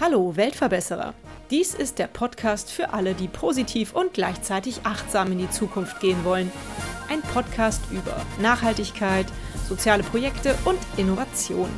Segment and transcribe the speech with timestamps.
[0.00, 1.14] Hallo Weltverbesserer.
[1.50, 6.24] Dies ist der Podcast für alle, die positiv und gleichzeitig achtsam in die Zukunft gehen
[6.24, 6.50] wollen.
[7.08, 9.26] Ein Podcast über Nachhaltigkeit,
[9.68, 11.70] soziale Projekte und Innovation.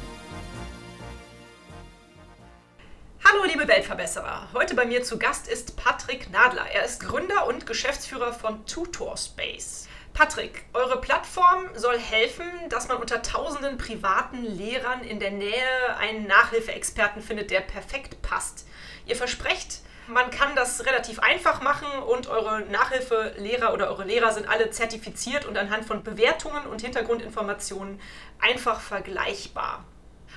[4.15, 4.49] Weltverbesserer.
[4.53, 6.67] Heute bei mir zu Gast ist Patrick Nadler.
[6.73, 9.89] Er ist Gründer und Geschäftsführer von Tutor Space.
[10.13, 16.27] Patrick, eure Plattform soll helfen, dass man unter tausenden privaten Lehrern in der Nähe einen
[16.27, 18.67] Nachhilfeexperten findet, der perfekt passt.
[19.07, 24.49] Ihr versprecht, man kann das relativ einfach machen und eure Nachhilfelehrer oder eure Lehrer sind
[24.49, 28.01] alle zertifiziert und anhand von Bewertungen und Hintergrundinformationen
[28.39, 29.85] einfach vergleichbar.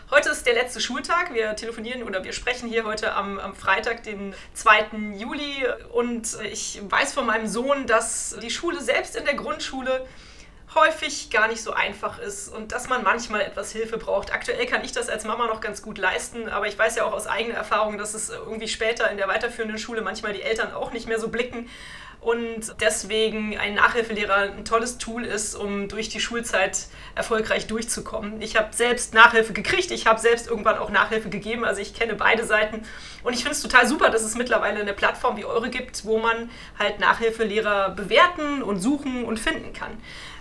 [0.10, 1.34] Heute ist der letzte Schultag.
[1.34, 5.16] Wir telefonieren oder wir sprechen hier heute am, am, Freitag, den 2.
[5.18, 5.66] Juli.
[5.92, 10.08] Und ich weiß von meinem Sohn, dass die Schule selbst in der Grundschule
[10.76, 14.32] häufig gar nicht so einfach ist und dass man manchmal etwas Hilfe braucht.
[14.32, 17.14] Aktuell kann ich das als Mama noch ganz gut leisten, aber ich weiß ja auch
[17.14, 20.94] aus eigener Erfahrung, dass es irgendwie später in der weiterführenden Schule manchmal die Eltern auch
[20.94, 21.70] nicht mehr so blicken
[22.20, 28.42] und deswegen ein Nachhilfelehrer ein tolles Tool ist, um durch die Schulzeit erfolgreich durchzukommen.
[28.42, 32.16] Ich habe selbst Nachhilfe gekriegt, ich habe selbst irgendwann auch Nachhilfe gegeben, also ich kenne
[32.16, 32.84] beide Seiten
[33.24, 36.18] und ich finde es total super, dass es mittlerweile eine Plattform wie eure gibt, wo
[36.18, 39.92] man halt Nachhilfelehrer bewerten und suchen und finden kann.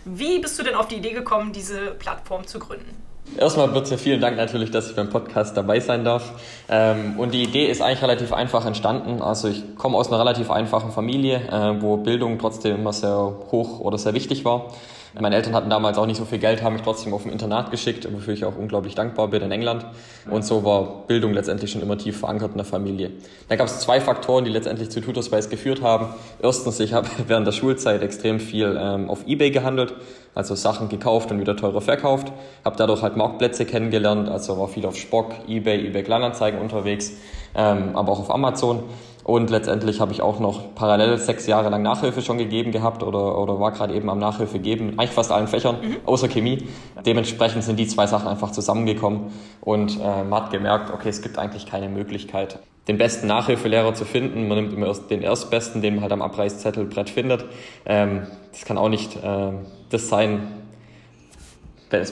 [0.04, 3.05] Wie bist du denn auf die Idee gekommen, diese Plattform zu gründen?
[3.38, 6.32] Erstmal bitte vielen Dank natürlich, dass ich beim Podcast dabei sein darf.
[6.68, 9.20] Ähm, und die Idee ist eigentlich relativ einfach entstanden.
[9.20, 13.80] Also ich komme aus einer relativ einfachen Familie, äh, wo Bildung trotzdem immer sehr hoch
[13.80, 14.72] oder sehr wichtig war.
[15.18, 17.70] Meine Eltern hatten damals auch nicht so viel Geld, haben mich trotzdem auf ein Internat
[17.70, 19.86] geschickt, wofür ich auch unglaublich dankbar bin in England.
[20.30, 23.12] Und so war Bildung letztendlich schon immer tief verankert in der Familie.
[23.48, 26.08] Da gab es zwei Faktoren, die letztendlich zu Tutorspace geführt haben.
[26.42, 29.94] Erstens, ich habe während der Schulzeit extrem viel ähm, auf Ebay gehandelt,
[30.36, 32.30] also Sachen gekauft und wieder teurer verkauft.
[32.64, 37.12] Habe dadurch halt Marktplätze kennengelernt, also war viel auf Spock, Ebay, Ebay Kleinanzeigen unterwegs,
[37.56, 38.84] ähm, aber auch auf Amazon.
[39.24, 43.38] Und letztendlich habe ich auch noch parallel sechs Jahre lang Nachhilfe schon gegeben gehabt oder,
[43.38, 45.96] oder war gerade eben am Nachhilfe geben, eigentlich fast allen Fächern, mhm.
[46.04, 46.68] außer Chemie.
[47.04, 49.32] Dementsprechend sind die zwei Sachen einfach zusammengekommen
[49.62, 54.04] und äh, man hat gemerkt, okay, es gibt eigentlich keine Möglichkeit, den besten Nachhilfelehrer zu
[54.04, 54.48] finden.
[54.48, 57.44] Man nimmt immer erst den erstbesten, den man halt am Abreißzettelbrett findet.
[57.84, 59.52] Ähm, das kann auch nicht äh,
[59.90, 60.48] das sein,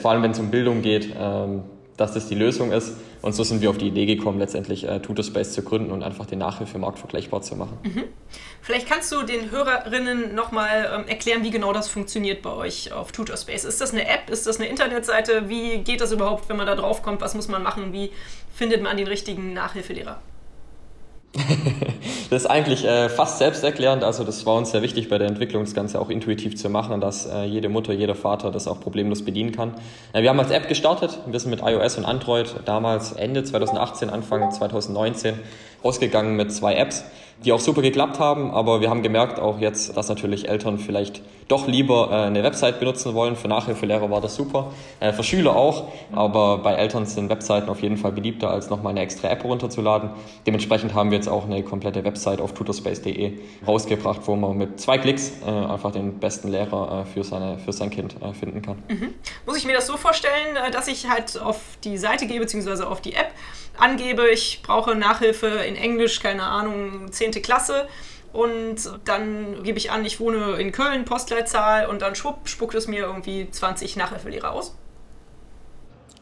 [0.00, 1.62] vor allem wenn es um Bildung geht, ähm,
[1.96, 2.96] dass das die Lösung ist.
[3.22, 6.26] Und so sind wir auf die Idee gekommen, letztendlich äh, Tutorspace zu gründen und einfach
[6.26, 7.78] den Nachhilfemarkt vergleichbar zu machen.
[7.82, 8.04] Mhm.
[8.60, 13.12] Vielleicht kannst du den Hörerinnen nochmal ähm, erklären, wie genau das funktioniert bei euch auf
[13.12, 13.64] Tutorspace.
[13.64, 14.28] Ist das eine App?
[14.28, 15.48] Ist das eine Internetseite?
[15.48, 17.20] Wie geht das überhaupt, wenn man da drauf kommt?
[17.20, 17.92] Was muss man machen?
[17.92, 18.10] Wie
[18.52, 20.20] findet man den richtigen Nachhilfelehrer?
[22.30, 24.04] das ist eigentlich äh, fast selbsterklärend.
[24.04, 27.00] Also das war uns sehr wichtig bei der Entwicklung, das Ganze auch intuitiv zu machen,
[27.00, 29.74] dass äh, jede Mutter, jeder Vater das auch problemlos bedienen kann.
[30.12, 31.18] Äh, wir haben als App gestartet.
[31.26, 35.34] Wir sind mit iOS und Android damals Ende 2018, Anfang 2019
[35.82, 37.04] ausgegangen mit zwei Apps
[37.44, 41.22] die auch super geklappt haben, aber wir haben gemerkt auch jetzt, dass natürlich Eltern vielleicht
[41.48, 43.36] doch lieber äh, eine Website benutzen wollen.
[43.36, 47.82] Für Nachhilfelehrer war das super, äh, für Schüler auch, aber bei Eltern sind Webseiten auf
[47.82, 50.10] jeden Fall beliebter, als nochmal eine extra App runterzuladen.
[50.46, 53.32] Dementsprechend haben wir jetzt auch eine komplette Website auf tutorspace.de
[53.66, 57.90] rausgebracht, wo man mit zwei Klicks äh, einfach den besten Lehrer für, seine, für sein
[57.90, 58.82] Kind finden kann.
[58.88, 59.14] Mhm.
[59.46, 63.00] Muss ich mir das so vorstellen, dass ich halt auf die Seite gehe, beziehungsweise auf
[63.00, 63.32] die App,
[63.76, 67.32] angebe, ich brauche Nachhilfe in Englisch, keine Ahnung, 10.
[67.42, 67.88] Klasse.
[68.34, 72.88] Und dann gebe ich an, ich wohne in Köln, Postleitzahl, und dann schwupp, spuckt es
[72.88, 74.74] mir irgendwie 20 Nachhilfelehrer aus.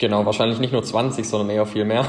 [0.03, 2.05] Genau, wahrscheinlich nicht nur 20, sondern eher viel mehr.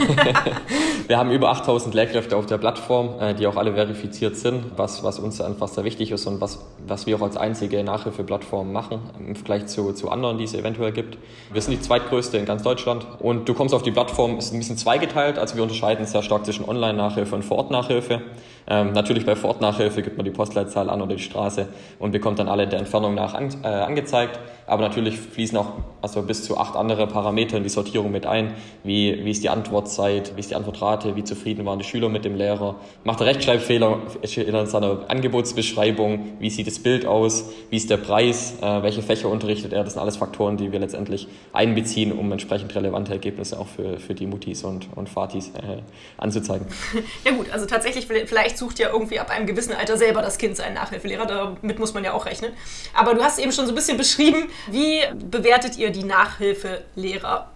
[1.07, 5.03] wir haben über 8000 Lehrkräfte auf der Plattform, äh, die auch alle verifiziert sind, was,
[5.03, 8.99] was uns einfach sehr wichtig ist und was, was wir auch als einzige Nachhilfeplattform machen
[9.19, 11.19] im Vergleich zu, zu anderen, die es eventuell gibt.
[11.51, 14.57] Wir sind die zweitgrößte in ganz Deutschland und du kommst auf die Plattform, ist ein
[14.57, 18.23] bisschen zweigeteilt, also wir unterscheiden sehr stark zwischen Online-Nachhilfe und Vor-Ort-Nachhilfe.
[18.67, 21.67] Ähm, natürlich bei Vor-Ort-Nachhilfe gibt man die Postleitzahl an oder die Straße
[21.99, 24.39] und bekommt dann alle der Entfernung nach an, äh, angezeigt.
[24.65, 28.53] Aber natürlich fließen auch also bis zu acht andere Parameter in die Sortierung mit ein,
[28.83, 32.25] wie, wie ist die Antwortzeit, wie ist die Antwortrate, wie zufrieden waren die Schüler mit
[32.25, 37.89] dem Lehrer, macht er Rechtschreibfehler in seiner Angebotsbeschreibung, wie sieht das Bild aus, wie ist
[37.89, 42.11] der Preis, äh, welche Fächer unterrichtet er, das sind alles Faktoren, die wir letztendlich einbeziehen,
[42.11, 45.81] um entsprechend relevante Ergebnisse auch für, für die Mutis und, und Fatis äh,
[46.17, 46.67] anzuzeigen.
[47.25, 50.57] Ja gut, also tatsächlich, vielleicht sucht ja irgendwie ab einem gewissen Alter selber das Kind
[50.57, 52.53] seinen Nachhilfelehrer, damit muss man ja auch rechnen.
[52.93, 57.52] Aber du hast eben schon so ein bisschen beschrieben, wie bewertet ihr die Nachhilfelehrer?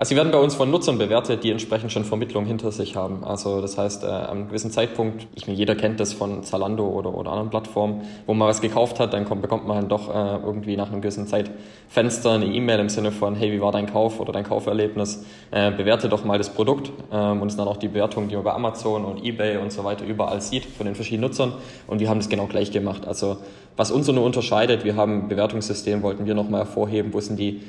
[0.00, 3.24] Also sie werden bei uns von Nutzern bewertet, die entsprechend schon Vermittlung hinter sich haben.
[3.24, 7.12] Also das heißt, äh, einem gewissen Zeitpunkt, ich meine, jeder kennt das von Zalando oder,
[7.12, 10.36] oder anderen Plattformen, wo man was gekauft hat, dann kommt, bekommt man halt doch äh,
[10.36, 14.20] irgendwie nach einem gewissen Zeitfenster eine E-Mail im Sinne von, hey, wie war dein Kauf
[14.20, 15.24] oder dein Kauferlebnis?
[15.50, 18.36] Äh, bewerte doch mal das Produkt ähm, und es ist dann auch die Bewertung, die
[18.36, 21.54] man bei Amazon und Ebay und so weiter überall sieht von den verschiedenen Nutzern
[21.88, 23.04] und wir haben das genau gleich gemacht.
[23.04, 23.38] Also
[23.76, 27.62] was uns nur unterscheidet, wir haben Bewertungssystem, wollten wir nochmal hervorheben, wo sind die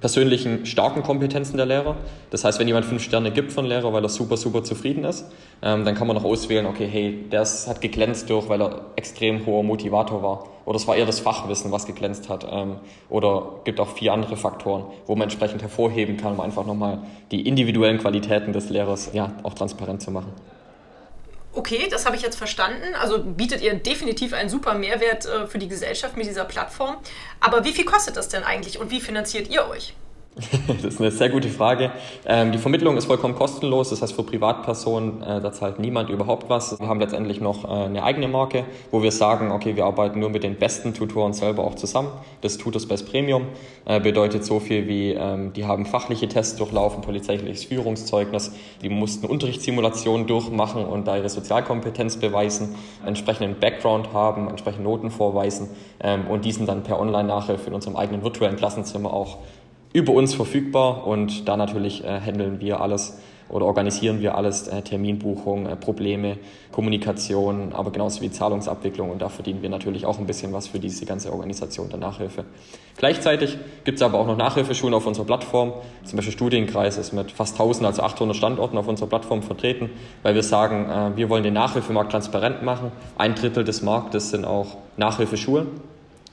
[0.00, 1.96] persönlichen starken Kompetenzen der Lehrer.
[2.30, 5.26] Das heißt, wenn jemand fünf Sterne gibt von Lehrer, weil er super, super zufrieden ist,
[5.62, 9.44] ähm, dann kann man noch auswählen, okay, hey, der hat geglänzt durch, weil er extrem
[9.46, 10.44] hoher Motivator war.
[10.64, 12.46] Oder es war eher das Fachwissen, was geglänzt hat.
[12.50, 12.76] Ähm,
[13.08, 17.00] oder gibt auch vier andere Faktoren, wo man entsprechend hervorheben kann, um einfach nochmal
[17.30, 20.32] die individuellen Qualitäten des Lehrers ja, auch transparent zu machen.
[21.52, 22.94] Okay, das habe ich jetzt verstanden.
[23.00, 26.98] Also bietet ihr definitiv einen super Mehrwert äh, für die Gesellschaft mit dieser Plattform.
[27.40, 29.94] Aber wie viel kostet das denn eigentlich und wie finanziert ihr euch?
[30.68, 31.90] Das ist eine sehr gute Frage.
[32.26, 36.48] Ähm, die Vermittlung ist vollkommen kostenlos, das heißt für Privatpersonen, äh, da zahlt niemand überhaupt
[36.48, 36.78] was.
[36.78, 40.30] Wir haben letztendlich noch äh, eine eigene Marke, wo wir sagen, okay, wir arbeiten nur
[40.30, 42.10] mit den besten Tutoren selber auch zusammen.
[42.42, 43.46] Das Tutors Best Premium
[43.84, 49.26] äh, bedeutet so viel wie, ähm, die haben fachliche Tests durchlaufen, polizeiliches Führungszeugnis, die mussten
[49.26, 55.68] Unterrichtssimulationen durchmachen und da ihre Sozialkompetenz beweisen, entsprechenden Background haben, entsprechende Noten vorweisen
[56.02, 59.38] ähm, und diesen dann per Online-Nachhilfe in unserem eigenen virtuellen Klassenzimmer auch
[59.92, 63.18] über uns verfügbar und da natürlich äh, handeln wir alles
[63.50, 66.38] oder organisieren wir alles, äh, Terminbuchung, äh, Probleme,
[66.70, 70.78] Kommunikation, aber genauso wie Zahlungsabwicklung und da verdienen wir natürlich auch ein bisschen was für
[70.78, 72.44] diese ganze Organisation der Nachhilfe.
[72.96, 75.72] Gleichzeitig gibt es aber auch noch Nachhilfeschulen auf unserer Plattform,
[76.04, 79.90] zum Beispiel Studienkreis ist mit fast 1000, also 800 Standorten auf unserer Plattform vertreten,
[80.22, 82.92] weil wir sagen, äh, wir wollen den Nachhilfemarkt transparent machen.
[83.18, 85.66] Ein Drittel des Marktes sind auch Nachhilfeschulen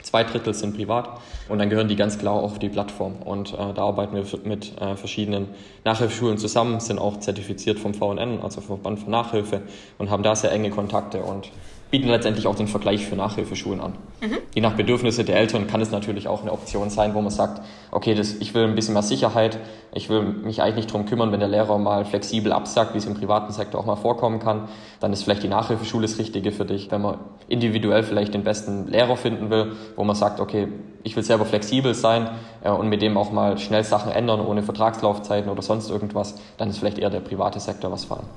[0.03, 3.15] Zwei Drittel sind privat und dann gehören die ganz klar auf die Plattform.
[3.23, 5.47] Und äh, da arbeiten wir mit äh, verschiedenen
[5.83, 9.61] Nachhilfeschulen zusammen, sind auch zertifiziert vom VNN, also vom Verband für Nachhilfe
[9.97, 11.51] und haben da sehr enge Kontakte und
[11.89, 13.93] bieten letztendlich auch den Vergleich für Nachhilfeschulen an.
[14.21, 14.37] Mhm.
[14.53, 17.61] Je nach Bedürfnisse der Eltern kann es natürlich auch eine Option sein, wo man sagt,
[17.91, 19.57] okay, das, ich will ein bisschen mehr Sicherheit,
[19.93, 23.05] ich will mich eigentlich nicht darum kümmern, wenn der Lehrer mal flexibel absagt, wie es
[23.05, 24.67] im privaten Sektor auch mal vorkommen kann,
[24.99, 26.91] dann ist vielleicht die Nachhilfeschule das Richtige für dich.
[26.91, 30.67] Wenn man individuell vielleicht den besten Lehrer finden will, wo man sagt, okay,
[31.03, 32.29] ich will selber flexibel sein
[32.63, 36.69] äh, und mit dem auch mal schnell Sachen ändern, ohne Vertragslaufzeiten oder sonst irgendwas, dann
[36.69, 38.27] ist vielleicht eher der private Sektor was für einen.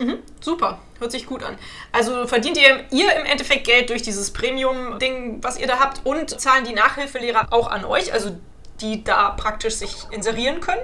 [0.00, 1.56] Mhm, super, hört sich gut an.
[1.92, 6.40] Also verdient ihr, ihr im Endeffekt Geld durch dieses Premium-Ding, was ihr da habt und
[6.40, 8.30] zahlen die Nachhilfelehrer auch an euch, also
[8.80, 10.80] die da praktisch sich inserieren können?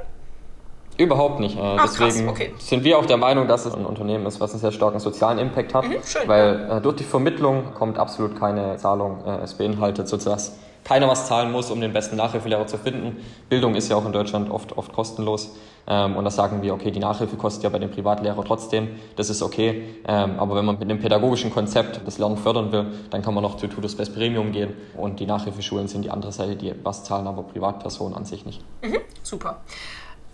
[0.98, 1.56] Überhaupt nicht.
[1.58, 2.54] Äh, Deswegen okay.
[2.58, 5.38] sind wir auch der Meinung, dass es ein Unternehmen ist, was einen sehr starken sozialen
[5.38, 5.84] Impact hat.
[5.84, 5.96] Mhm,
[6.26, 9.22] weil äh, durch die Vermittlung kommt absolut keine Zahlung.
[9.26, 10.42] Äh, es beinhaltet sozusagen
[10.86, 13.16] keiner was zahlen muss, um den besten Nachhilfelehrer zu finden.
[13.48, 15.56] Bildung ist ja auch in Deutschland oft, oft kostenlos.
[15.88, 19.28] Ähm, und da sagen wir, okay, die Nachhilfe kostet ja bei dem Privatlehrer trotzdem, das
[19.28, 19.82] ist okay.
[20.06, 23.42] Ähm, aber wenn man mit dem pädagogischen Konzept das Lernen fördern will, dann kann man
[23.42, 24.74] noch zu Tutus Best Premium gehen.
[24.96, 28.62] Und die Nachhilfeschulen sind die andere Seite, die was zahlen, aber Privatpersonen an sich nicht.
[28.82, 29.62] Mhm, super.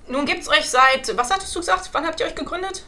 [0.08, 2.84] Nun gibt es euch seit, was hattest du gesagt, wann habt ihr euch gegründet?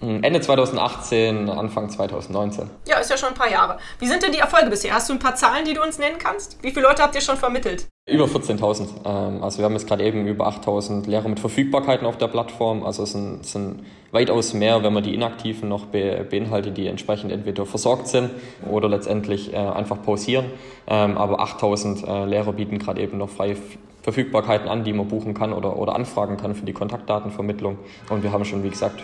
[0.00, 2.68] Hm, Ende 2018, Anfang 2019.
[2.86, 3.78] Ja, ist ja schon ein paar Jahre.
[3.98, 4.92] Wie sind denn die Erfolge bisher?
[4.92, 6.62] Hast du ein paar Zahlen, die du uns nennen kannst?
[6.62, 7.86] Wie viele Leute habt ihr schon vermittelt?
[8.08, 8.88] Über 14.000.
[9.04, 12.84] Ähm, also wir haben jetzt gerade eben über 8.000 Lehrer mit Verfügbarkeiten auf der Plattform.
[12.84, 17.32] Also es sind, es sind weitaus mehr, wenn man die Inaktiven noch beinhaltet, die entsprechend
[17.32, 18.30] entweder versorgt sind
[18.70, 20.46] oder letztendlich äh, einfach pausieren.
[20.86, 23.56] Ähm, aber 8.000 äh, Lehrer bieten gerade eben noch freie
[24.02, 27.78] Verfügbarkeiten an, die man buchen kann oder, oder anfragen kann für die Kontaktdatenvermittlung.
[28.08, 29.02] Und wir haben schon, wie gesagt,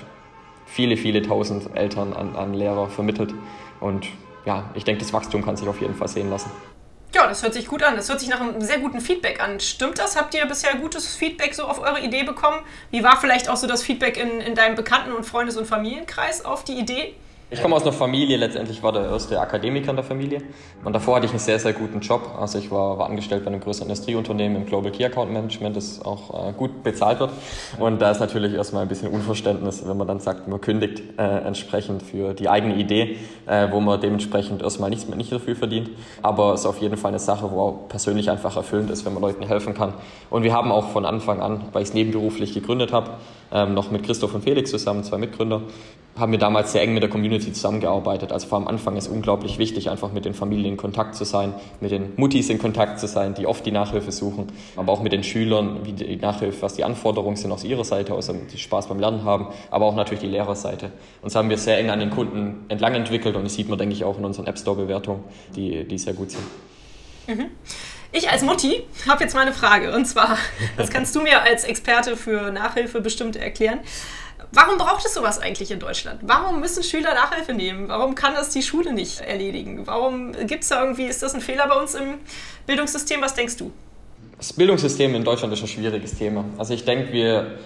[0.73, 3.35] viele, viele tausend Eltern an, an Lehrer vermittelt.
[3.81, 4.07] Und
[4.47, 6.51] ja, ich denke, das Wachstum kann sich auf jeden Fall sehen lassen.
[7.15, 7.95] Ja, das hört sich gut an.
[7.95, 9.61] Das hört sich nach einem sehr guten Feedback an.
[9.61, 10.17] Stimmt das?
[10.17, 12.61] Habt ihr bisher gutes Feedback so auf eure Idee bekommen?
[12.91, 16.45] Wie war vielleicht auch so das Feedback in, in deinem Bekannten- und Freundes- und Familienkreis
[16.45, 17.15] auf die Idee?
[17.53, 20.41] Ich komme aus einer Familie, letztendlich war der erste Akademiker in der Familie.
[20.85, 22.35] Und davor hatte ich einen sehr, sehr guten Job.
[22.41, 26.03] Also ich war, war angestellt bei einem größeren Industrieunternehmen im Global Key Account Management, das
[26.03, 27.31] auch äh, gut bezahlt wird.
[27.79, 31.23] Und da ist natürlich erstmal ein bisschen Unverständnis, wenn man dann sagt, man kündigt äh,
[31.23, 35.91] entsprechend für die eigene Idee, äh, wo man dementsprechend erstmal nichts, nicht dafür verdient.
[36.23, 39.13] Aber es ist auf jeden Fall eine Sache, wo auch persönlich einfach erfüllend ist, wenn
[39.13, 39.93] man Leuten helfen kann.
[40.31, 43.11] Und wir haben auch von Anfang an, weil ich es nebenberuflich gegründet habe,
[43.53, 45.63] ähm, noch mit Christoph und Felix zusammen, zwei Mitgründer,
[46.17, 48.33] haben wir damals sehr eng mit der Community zusammengearbeitet.
[48.33, 51.55] Also vor am Anfang ist unglaublich wichtig, einfach mit den Familien in Kontakt zu sein,
[51.81, 55.13] mit den Muttis in Kontakt zu sein, die oft die Nachhilfe suchen, aber auch mit
[55.13, 58.89] den Schülern, wie die Nachhilfe, was die Anforderungen sind aus ihrer Seite aus, die Spaß
[58.89, 60.87] beim Lernen haben, aber auch natürlich die Lehrerseite.
[60.87, 63.79] Und das haben wir sehr eng an den Kunden entlang entwickelt und das sieht man,
[63.79, 65.25] denke ich, auch in unseren App Store-Bewertungen,
[65.57, 66.45] die, die sehr gut sind.
[67.27, 67.47] Mhm.
[68.15, 69.95] Ich als Mutti habe jetzt mal eine Frage.
[69.95, 70.37] Und zwar,
[70.77, 73.81] das kannst du mir als Experte für Nachhilfe bestimmt erklären.
[74.53, 76.21] Warum braucht es sowas eigentlich in Deutschland?
[76.23, 77.89] Warum müssen Schüler Nachhilfe nehmen?
[77.89, 79.87] Warum kann das die Schule nicht erledigen?
[79.87, 82.19] Warum gibt es da irgendwie, ist das ein Fehler bei uns im
[82.67, 83.23] Bildungssystem?
[83.23, 83.73] Was denkst du?
[84.37, 86.45] Das Bildungssystem in Deutschland ist ein schwieriges Thema.
[86.59, 87.59] Also ich denke, wir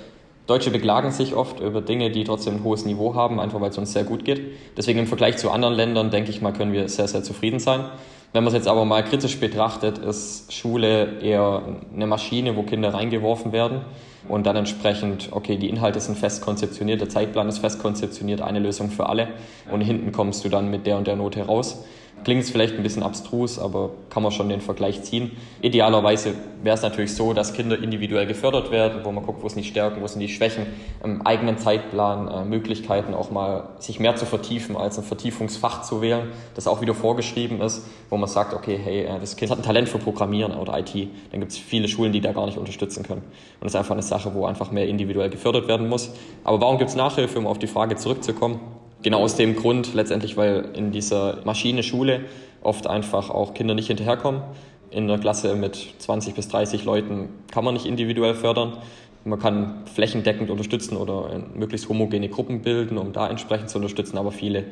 [0.47, 3.79] Deutsche beklagen sich oft über Dinge, die trotzdem ein hohes Niveau haben, einfach weil es
[3.79, 4.43] uns sehr gut geht.
[4.77, 7.87] Deswegen im Vergleich zu anderen Ländern, denke ich mal, können wir sehr, sehr zufrieden sein.
[8.33, 11.63] Wenn man es jetzt aber mal kritisch betrachtet, ist Schule eher
[11.95, 13.81] eine Maschine, wo Kinder reingeworfen werden
[14.29, 18.59] und dann entsprechend, okay, die Inhalte sind fest konzeptioniert, der Zeitplan ist fest konzeptioniert, eine
[18.59, 19.29] Lösung für alle
[19.71, 21.85] und hinten kommst du dann mit der und der Note raus.
[22.25, 25.31] Klingt es vielleicht ein bisschen abstrus, aber kann man schon den Vergleich ziehen.
[25.63, 29.63] Idealerweise wäre es natürlich so, dass Kinder individuell gefördert werden, wo man guckt, wo sind
[29.63, 30.67] die Stärken, wo sind die Schwächen,
[31.05, 36.03] im eigenen Zeitplan, äh, Möglichkeiten auch mal sich mehr zu vertiefen, als ein Vertiefungsfach zu
[36.03, 39.59] wählen, das auch wieder vorgeschrieben ist, wo man sagt, okay, hey, äh, das Kind hat
[39.59, 40.95] ein Talent für Programmieren oder IT.
[41.31, 43.23] Dann gibt es viele Schulen, die da gar nicht unterstützen können.
[43.23, 46.11] Und das ist einfach eine Sache, wo einfach mehr individuell gefördert werden muss.
[46.43, 48.59] Aber warum gibt es Nachhilfe, um auf die Frage zurückzukommen?
[49.07, 52.25] Genau aus dem Grund letztendlich, weil in dieser Maschine Schule
[52.61, 54.43] oft einfach auch Kinder nicht hinterherkommen.
[54.91, 58.79] In einer Klasse mit 20 bis 30 Leuten kann man nicht individuell fördern.
[59.25, 64.33] Man kann flächendeckend unterstützen oder möglichst homogene Gruppen bilden, um da entsprechend zu unterstützen, aber
[64.33, 64.65] viele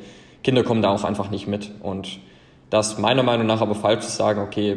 [0.43, 1.71] Kinder kommen da auch einfach nicht mit.
[1.81, 2.19] Und
[2.69, 4.75] das meiner Meinung nach aber falsch zu sagen, okay,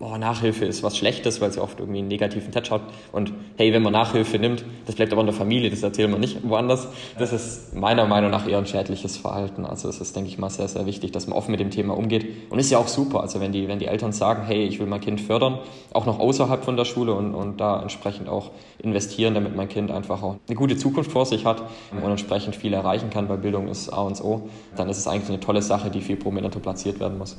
[0.00, 2.80] oh, Nachhilfe ist was Schlechtes, weil sie oft irgendwie einen negativen Touch hat.
[3.12, 6.20] Und hey, wenn man Nachhilfe nimmt, das bleibt aber in der Familie, das erzählt man
[6.20, 6.88] nicht woanders.
[7.18, 9.66] Das ist meiner Meinung nach eher ein schädliches Verhalten.
[9.66, 11.96] Also es ist, denke ich mal, sehr, sehr wichtig, dass man offen mit dem Thema
[11.96, 12.26] umgeht.
[12.48, 14.86] Und ist ja auch super, also wenn die, wenn die Eltern sagen, hey, ich will
[14.86, 15.58] mein Kind fördern,
[15.92, 19.90] auch noch außerhalb von der Schule und, und da entsprechend auch investieren, damit mein Kind
[19.90, 23.68] einfach auch eine gute Zukunft vor sich hat und entsprechend viel erreichen kann, weil Bildung
[23.68, 27.00] ist A und O, dann ist es eigentlich eine tolle Sache, die viel prominenter platziert
[27.00, 27.36] werden muss.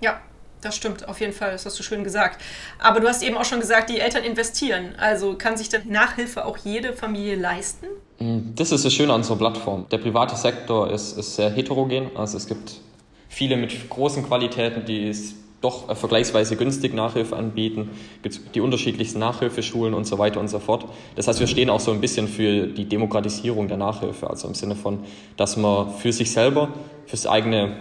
[0.00, 0.18] Ja,
[0.62, 2.40] das stimmt, auf jeden Fall, das hast du schön gesagt.
[2.78, 4.94] Aber du hast eben auch schon gesagt, die Eltern investieren.
[4.96, 7.86] Also kann sich denn Nachhilfe auch jede Familie leisten?
[8.18, 9.86] Mm, das ist das Schöne an unserer Plattform.
[9.90, 12.10] Der private Sektor ist, ist sehr heterogen.
[12.16, 12.80] Also es gibt
[13.28, 17.90] viele mit großen Qualitäten, die es doch vergleichsweise günstig Nachhilfe anbieten.
[18.22, 20.86] Es gibt die unterschiedlichsten Nachhilfeschulen und so weiter und so fort.
[21.14, 24.28] Das heißt, wir stehen auch so ein bisschen für die Demokratisierung der Nachhilfe.
[24.28, 25.00] Also im Sinne von,
[25.36, 26.68] dass man für sich selber,
[27.06, 27.76] fürs eigene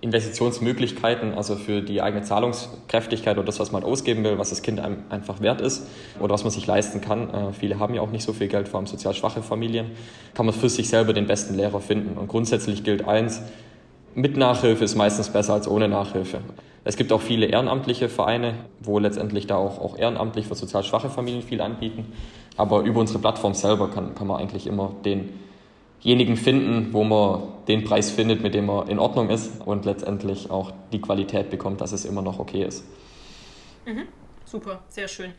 [0.00, 4.80] Investitionsmöglichkeiten, also für die eigene Zahlungskräftigkeit oder das, was man ausgeben will, was das Kind
[4.80, 5.86] einem einfach wert ist
[6.20, 7.28] oder was man sich leisten kann.
[7.32, 9.90] Äh, viele haben ja auch nicht so viel Geld, vor allem sozial schwache Familien.
[10.34, 12.16] Kann man für sich selber den besten Lehrer finden.
[12.16, 13.42] Und grundsätzlich gilt eins,
[14.14, 16.40] mit Nachhilfe ist meistens besser als ohne Nachhilfe.
[16.82, 21.10] Es gibt auch viele ehrenamtliche Vereine, wo letztendlich da auch, auch ehrenamtlich für sozial schwache
[21.10, 22.12] Familien viel anbieten.
[22.56, 25.28] Aber über unsere Plattform selber kann, kann man eigentlich immer den
[26.02, 30.50] denjenigen finden, wo man den Preis findet, mit dem er in Ordnung ist und letztendlich
[30.50, 32.84] auch die Qualität bekommt, dass es immer noch okay ist.
[33.86, 34.06] Mhm.
[34.44, 35.32] Super, sehr schön.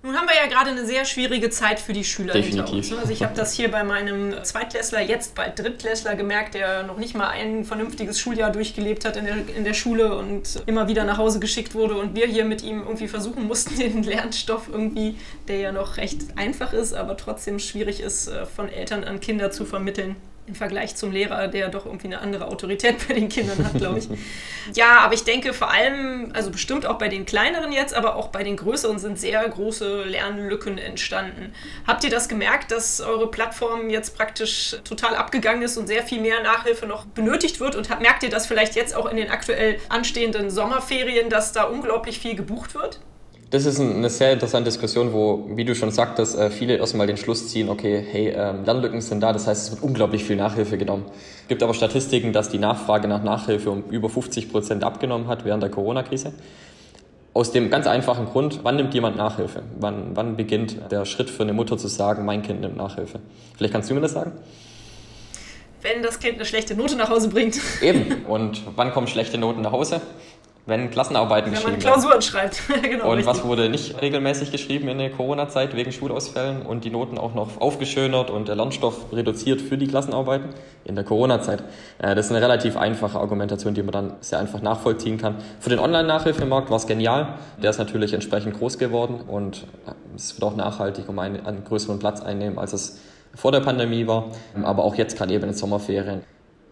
[0.00, 2.64] Nun haben wir ja gerade eine sehr schwierige Zeit für die Schüler Definitiv.
[2.64, 2.90] hinter uns.
[2.90, 2.98] Ne?
[2.98, 7.16] Also ich habe das hier bei meinem Zweitklässler, jetzt bald Drittklässler gemerkt, der noch nicht
[7.16, 11.18] mal ein vernünftiges Schuljahr durchgelebt hat in der, in der Schule und immer wieder nach
[11.18, 15.16] Hause geschickt wurde und wir hier mit ihm irgendwie versuchen mussten, den Lernstoff irgendwie,
[15.48, 19.50] der ja noch recht einfach ist, aber trotzdem schwierig ist, äh, von Eltern an Kinder
[19.50, 20.14] zu vermitteln,
[20.48, 23.98] im Vergleich zum Lehrer, der doch irgendwie eine andere Autorität bei den Kindern hat, glaube
[23.98, 24.08] ich.
[24.74, 28.28] ja, aber ich denke vor allem, also bestimmt auch bei den kleineren jetzt, aber auch
[28.28, 31.52] bei den größeren sind sehr große Lernlücken entstanden.
[31.86, 36.20] Habt ihr das gemerkt, dass eure Plattform jetzt praktisch total abgegangen ist und sehr viel
[36.20, 37.76] mehr Nachhilfe noch benötigt wird?
[37.76, 42.18] Und merkt ihr das vielleicht jetzt auch in den aktuell anstehenden Sommerferien, dass da unglaublich
[42.18, 43.00] viel gebucht wird?
[43.50, 47.16] Das ist eine sehr interessante Diskussion, wo, wie du schon sagtest, äh, viele erstmal den
[47.16, 50.76] Schluss ziehen, okay, hey, ähm, Lernlücken sind da, das heißt, es wird unglaublich viel Nachhilfe
[50.76, 51.06] genommen.
[51.42, 55.46] Es gibt aber Statistiken, dass die Nachfrage nach Nachhilfe um über 50 Prozent abgenommen hat
[55.46, 56.34] während der Corona-Krise.
[57.32, 59.62] Aus dem ganz einfachen Grund, wann nimmt jemand Nachhilfe?
[59.78, 63.20] Wann, wann beginnt der Schritt für eine Mutter zu sagen, mein Kind nimmt Nachhilfe?
[63.56, 64.32] Vielleicht kannst du mir das sagen?
[65.80, 67.58] Wenn das Kind eine schlechte Note nach Hause bringt.
[67.80, 68.26] Eben.
[68.26, 70.02] Und wann kommen schlechte Noten nach Hause?
[70.68, 71.84] Wenn Klassenarbeiten wenn geschrieben werden.
[71.84, 72.62] Wenn man Klausuren schreibt.
[72.82, 73.26] genau, und richtig.
[73.26, 77.60] was wurde nicht regelmäßig geschrieben in der Corona-Zeit wegen Schulausfällen und die Noten auch noch
[77.60, 80.50] aufgeschönert und der Lernstoff reduziert für die Klassenarbeiten
[80.84, 81.64] in der Corona-Zeit.
[81.98, 85.36] Äh, das ist eine relativ einfache Argumentation, die man dann sehr einfach nachvollziehen kann.
[85.58, 87.34] Für den Online-Nachhilfemarkt war es genial.
[87.62, 91.64] Der ist natürlich entsprechend groß geworden und äh, es wird auch nachhaltig um einen, einen
[91.64, 93.00] größeren Platz einnehmen, als es
[93.34, 94.26] vor der Pandemie war.
[94.62, 96.22] Aber auch jetzt gerade eben in den Sommerferien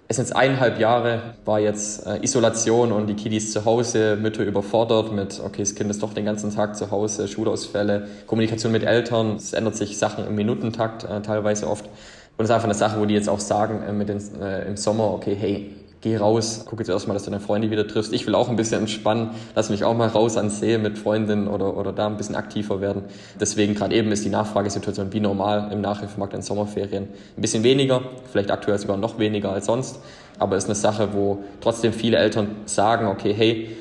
[0.08, 5.12] es sind eineinhalb Jahre, war jetzt äh, Isolation und die Kiddies zu Hause, Mütter überfordert
[5.12, 9.36] mit, okay, das Kind ist doch den ganzen Tag zu Hause, Schulausfälle, Kommunikation mit Eltern,
[9.36, 11.86] es ändert sich Sachen im Minutentakt äh, teilweise oft.
[11.86, 14.68] Und es ist einfach eine Sache, wo die jetzt auch sagen äh, mit den, äh,
[14.68, 15.74] im Sommer, okay, hey,
[16.06, 18.12] geh raus, guck jetzt erstmal, dass du deine Freunde wieder triffst.
[18.12, 21.48] Ich will auch ein bisschen entspannen, lass mich auch mal raus ans See mit Freundinnen
[21.48, 23.02] oder, oder da ein bisschen aktiver werden.
[23.40, 28.02] Deswegen gerade eben ist die Nachfragesituation wie normal im Nachhilfemarkt in Sommerferien ein bisschen weniger,
[28.30, 29.98] vielleicht aktuell sogar noch weniger als sonst,
[30.38, 33.76] aber ist eine Sache, wo trotzdem viele Eltern sagen, okay, hey,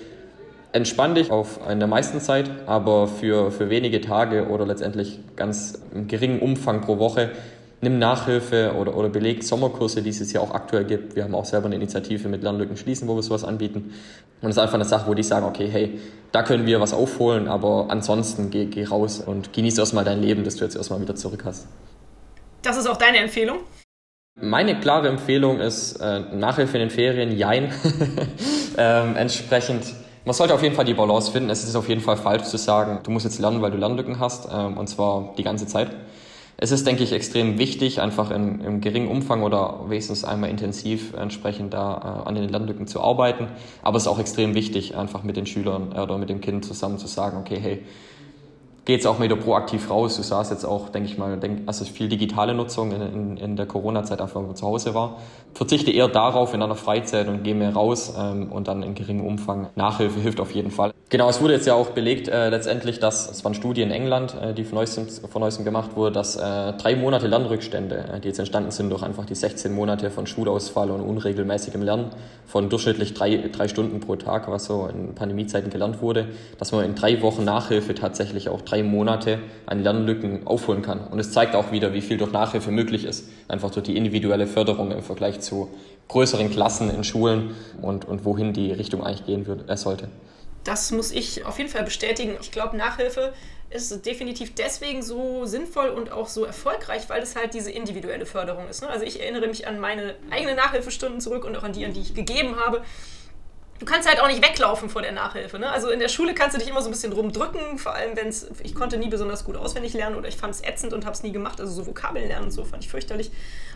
[0.71, 5.79] entspann dich auf in der meisten Zeit, aber für, für wenige Tage oder letztendlich ganz
[5.93, 7.29] im geringen Umfang pro Woche
[7.85, 11.15] nimm Nachhilfe oder, oder beleg Sommerkurse, die es ja auch aktuell gibt.
[11.15, 13.93] Wir haben auch selber eine Initiative mit Lernlücken schließen, wo wir sowas anbieten.
[14.41, 15.99] Und es ist einfach eine Sache, wo die sagen, okay, hey,
[16.33, 20.43] da können wir was aufholen, aber ansonsten geh, geh raus und genieße erstmal dein Leben,
[20.43, 21.67] das du jetzt erstmal wieder zurück hast.
[22.61, 23.59] Das ist auch deine Empfehlung?
[24.41, 27.71] Meine klare Empfehlung ist äh, Nachhilfe in den Ferien, jein.
[28.77, 29.85] ähm, entsprechend
[30.25, 31.51] man sollte auf jeden Fall die Balance finden.
[31.51, 34.19] Es ist auf jeden Fall falsch zu sagen, du musst jetzt lernen, weil du Lernlücken
[34.19, 35.91] hast, ähm, und zwar die ganze Zeit.
[36.57, 41.13] Es ist, denke ich, extrem wichtig, einfach in, im geringen Umfang oder wenigstens einmal intensiv
[41.13, 43.47] entsprechend da äh, an den Lernlücken zu arbeiten.
[43.81, 46.63] Aber es ist auch extrem wichtig, einfach mit den Schülern äh, oder mit dem Kind
[46.63, 47.83] zusammen zu sagen, okay, hey,
[48.85, 50.15] geht es auch wieder proaktiv raus.
[50.15, 53.55] Du sahst jetzt auch, denke ich mal, denk, also viel digitale Nutzung in, in, in
[53.55, 55.17] der Corona-Zeit, einfach man zu Hause war.
[55.53, 59.25] Verzichte eher darauf in einer Freizeit und gehe mehr raus ähm, und dann in geringem
[59.25, 59.67] Umfang.
[59.75, 60.91] Nachhilfe hilft auf jeden Fall.
[61.09, 64.35] Genau, es wurde jetzt ja auch belegt äh, letztendlich, dass, es waren Studien in England,
[64.41, 68.27] äh, die von neuestem, von neuestem gemacht wurde, dass äh, drei Monate Lernrückstände, äh, die
[68.27, 72.09] jetzt entstanden sind durch einfach die 16 Monate von Schulausfall und unregelmäßigem Lernen,
[72.47, 76.27] von durchschnittlich drei, drei Stunden pro Tag, was so in Pandemiezeiten gelernt wurde,
[76.57, 81.07] dass man in drei Wochen Nachhilfe tatsächlich auch drei drei Monate an Lernlücken aufholen kann.
[81.07, 83.29] Und es zeigt auch wieder, wie viel durch Nachhilfe möglich ist.
[83.47, 85.69] Einfach durch die individuelle Förderung im Vergleich zu
[86.07, 90.09] größeren Klassen in Schulen und, und wohin die Richtung eigentlich gehen wird, äh, sollte.
[90.63, 92.35] Das muss ich auf jeden Fall bestätigen.
[92.41, 93.33] Ich glaube, Nachhilfe
[93.69, 98.67] ist definitiv deswegen so sinnvoll und auch so erfolgreich, weil es halt diese individuelle Förderung
[98.69, 98.81] ist.
[98.81, 98.89] Ne?
[98.89, 102.01] Also ich erinnere mich an meine eigenen Nachhilfestunden zurück und auch an die, an die
[102.01, 102.81] ich gegeben habe
[103.79, 105.59] du kannst halt auch nicht weglaufen vor der Nachhilfe.
[105.59, 105.69] Ne?
[105.69, 108.27] Also in der Schule kannst du dich immer so ein bisschen rumdrücken, vor allem wenn
[108.27, 111.15] es, ich konnte nie besonders gut auswendig lernen oder ich fand es ätzend und habe
[111.15, 113.31] es nie gemacht, also so Vokabeln lernen und so fand ich fürchterlich.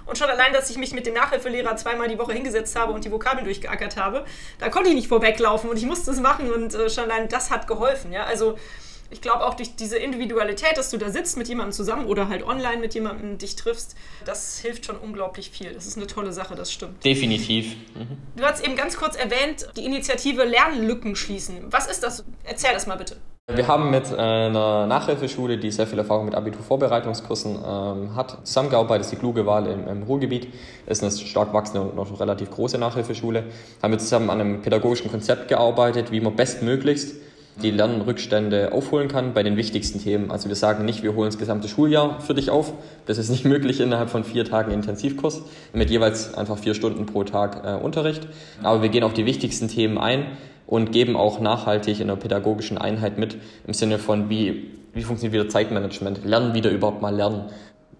[0.06, 3.04] Und schon allein, dass ich mich mit dem Nachhilfelehrer zweimal die Woche hingesetzt habe und
[3.04, 4.26] die Vokabeln durchgeackert habe,
[4.58, 7.52] da konnte ich nicht vorweglaufen und ich musste es machen und äh, schon allein das
[7.52, 8.14] hat geholfen.
[8.14, 8.24] Ja?
[8.24, 8.58] Also
[9.12, 12.44] ich glaube auch durch diese Individualität, dass du da sitzt mit jemandem zusammen oder halt
[12.44, 15.74] online mit jemandem dich triffst, das hilft schon unglaublich viel.
[15.74, 17.04] Das ist eine tolle Sache, das stimmt.
[17.04, 17.76] Definitiv.
[17.96, 18.18] Mhm.
[18.36, 21.58] Du hast eben ganz kurz erwähnt, die Initiative Lernlücken schließen.
[21.72, 22.24] Was ist das?
[22.44, 23.18] Erzähl das mal bitte.
[23.52, 29.00] Wir haben mit einer Nachhilfeschule, die sehr viel Erfahrung mit Abiturvorbereitungskursen ähm, hat, zusammengearbeitet.
[29.00, 30.54] Das ist die Kluge Wahl im, im Ruhrgebiet.
[30.86, 33.46] Das ist eine stark wachsende und noch relativ große Nachhilfeschule.
[33.82, 37.16] Haben wir zusammen an einem pädagogischen Konzept gearbeitet, wie man bestmöglichst
[37.62, 40.32] die Lernrückstände aufholen kann bei den wichtigsten Themen.
[40.32, 42.74] Also wir sagen nicht, wir holen das gesamte Schuljahr für dich auf.
[43.06, 45.42] Das ist nicht möglich innerhalb von vier Tagen Intensivkurs
[45.74, 48.28] mit jeweils einfach vier Stunden pro Tag äh, Unterricht.
[48.64, 50.26] Aber wir gehen auf die wichtigsten Themen ein
[50.68, 55.34] und geben auch nachhaltig in der pädagogischen Einheit mit im Sinne von, wie, wie funktioniert
[55.34, 56.24] wieder Zeitmanagement?
[56.26, 57.46] Lernen wieder überhaupt mal lernen?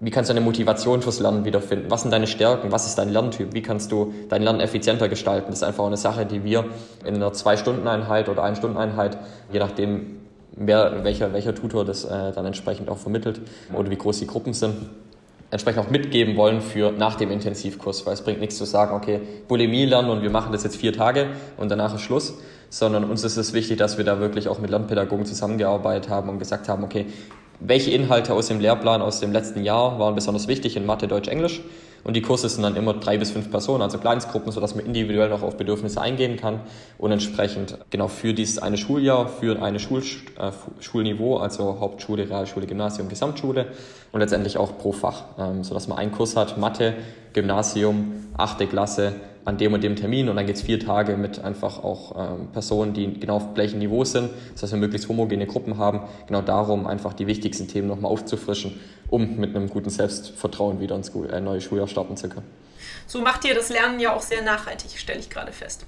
[0.02, 1.92] Wie kannst du eine Motivation fürs Lernen wiederfinden?
[1.92, 2.72] Was sind deine Stärken?
[2.72, 3.54] Was ist dein Lerntyp?
[3.54, 5.48] Wie kannst du dein Lernen effizienter gestalten?
[5.50, 6.66] Das ist einfach eine Sache, die wir
[7.04, 9.18] in einer Zwei-Stunden-Einheit oder Ein-Stunden-Einheit,
[9.52, 10.22] je nachdem,
[10.56, 13.42] wer, welcher, welcher Tutor das äh, dann entsprechend auch vermittelt
[13.74, 14.76] oder wie groß die Gruppen sind,
[15.52, 19.20] entsprechend auch mitgeben wollen für nach dem Intensivkurs, weil es bringt nichts zu sagen, okay,
[19.50, 22.36] Bulimie lernen und wir machen das jetzt vier Tage und danach ist Schluss,
[22.70, 26.40] sondern uns ist es wichtig, dass wir da wirklich auch mit Lernpädagogen zusammengearbeitet haben und
[26.40, 27.08] gesagt haben, okay,
[27.60, 31.28] welche Inhalte aus dem Lehrplan aus dem letzten Jahr waren besonders wichtig in Mathe, Deutsch,
[31.28, 31.62] Englisch.
[32.04, 35.30] Und die Kurse sind dann immer drei bis fünf Personen, also Kleinstgruppen, sodass man individuell
[35.30, 36.62] noch auf Bedürfnisse eingehen kann
[36.98, 40.02] und entsprechend genau für dieses eine Schuljahr, für eine Schul,
[40.38, 43.68] äh, Schulniveau, also Hauptschule, Realschule, Gymnasium, Gesamtschule
[44.14, 46.94] und letztendlich auch pro Fach, ähm, sodass man einen Kurs hat, Mathe,
[47.34, 49.16] Gymnasium, achte Klasse,
[49.46, 52.48] an dem und dem Termin und dann geht es vier Tage mit einfach auch ähm,
[52.52, 56.42] Personen, die genau auf gleichem Niveau sind, das heißt wir möglichst homogene Gruppen haben, genau
[56.42, 61.42] darum einfach die wichtigsten Themen nochmal aufzufrischen, um mit einem guten Selbstvertrauen wieder ins äh,
[61.42, 62.46] neue Schuljahr starten zu können.
[63.08, 65.86] So macht ihr das Lernen ja auch sehr nachhaltig, stelle ich gerade fest.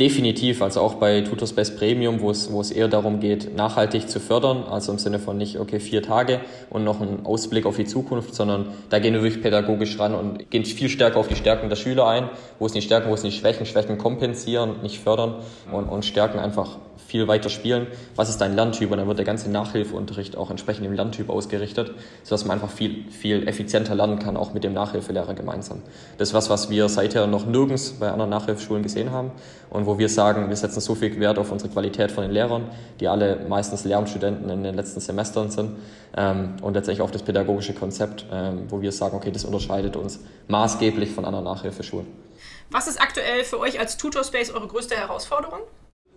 [0.00, 4.18] Definitiv, also auch bei Tutorspace Premium, wo es, wo es eher darum geht, nachhaltig zu
[4.18, 7.84] fördern, also im Sinne von nicht, okay, vier Tage und noch ein Ausblick auf die
[7.84, 11.68] Zukunft, sondern da gehen wir wirklich pädagogisch ran und gehen viel stärker auf die Stärken
[11.68, 15.34] der Schüler ein, wo es nicht Stärken, wo es nicht Schwächen, Schwächen kompensieren, nicht fördern
[15.70, 16.78] und, und Stärken einfach
[17.10, 17.88] viel weiter spielen.
[18.14, 18.90] Was ist dein Lerntyp?
[18.92, 21.90] Und dann wird der ganze Nachhilfeunterricht auch entsprechend dem Lerntyp ausgerichtet,
[22.22, 25.82] sodass man einfach viel, viel effizienter lernen kann, auch mit dem Nachhilfelehrer gemeinsam.
[26.18, 29.32] Das ist was, was wir seither noch nirgends bei anderen Nachhilfeschulen gesehen haben
[29.70, 32.66] und wo wir sagen, wir setzen so viel Wert auf unsere Qualität von den Lehrern,
[33.00, 35.72] die alle meistens Lehramtsstudenten in den letzten Semestern sind
[36.16, 40.20] ähm, und letztendlich auf das pädagogische Konzept, ähm, wo wir sagen, okay, das unterscheidet uns
[40.46, 42.06] maßgeblich von anderen Nachhilfeschulen.
[42.70, 45.60] Was ist aktuell für euch als Tutorspace eure größte Herausforderung?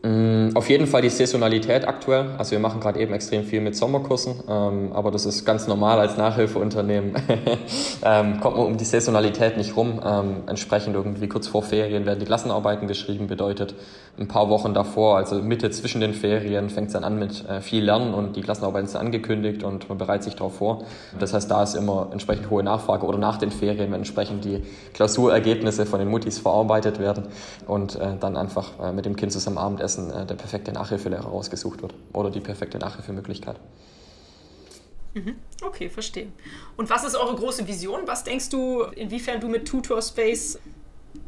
[0.06, 2.32] Mm, auf jeden Fall die Saisonalität aktuell.
[2.38, 5.98] Also wir machen gerade eben extrem viel mit Sommerkursen, ähm, aber das ist ganz normal
[5.98, 7.16] als Nachhilfeunternehmen.
[8.04, 10.02] ähm, kommt man um die Saisonalität nicht rum.
[10.06, 13.76] Ähm, entsprechend irgendwie kurz vor Ferien werden die Klassenarbeiten geschrieben, bedeutet
[14.18, 17.62] ein paar Wochen davor, also Mitte zwischen den Ferien, fängt es dann an mit äh,
[17.62, 20.86] viel Lernen und die Klassenarbeiten sind angekündigt und man bereitet sich darauf vor.
[21.20, 24.62] Das heißt, da ist immer entsprechend hohe Nachfrage oder nach den Ferien, wenn entsprechend die
[24.94, 27.26] Klausurergebnisse von den Muttis verarbeitet werden
[27.66, 31.82] und äh, dann einfach äh, mit dem Kind zusammen Abendessen äh, der perfekte Nachhilfelehrer rausgesucht
[31.82, 33.56] wird oder die perfekte Nachhilfemöglichkeit.
[35.16, 35.36] Mhm.
[35.64, 36.28] Okay, verstehe.
[36.78, 38.02] Und was ist eure große Vision?
[38.06, 40.60] Was denkst du, inwiefern du mit Tutor Space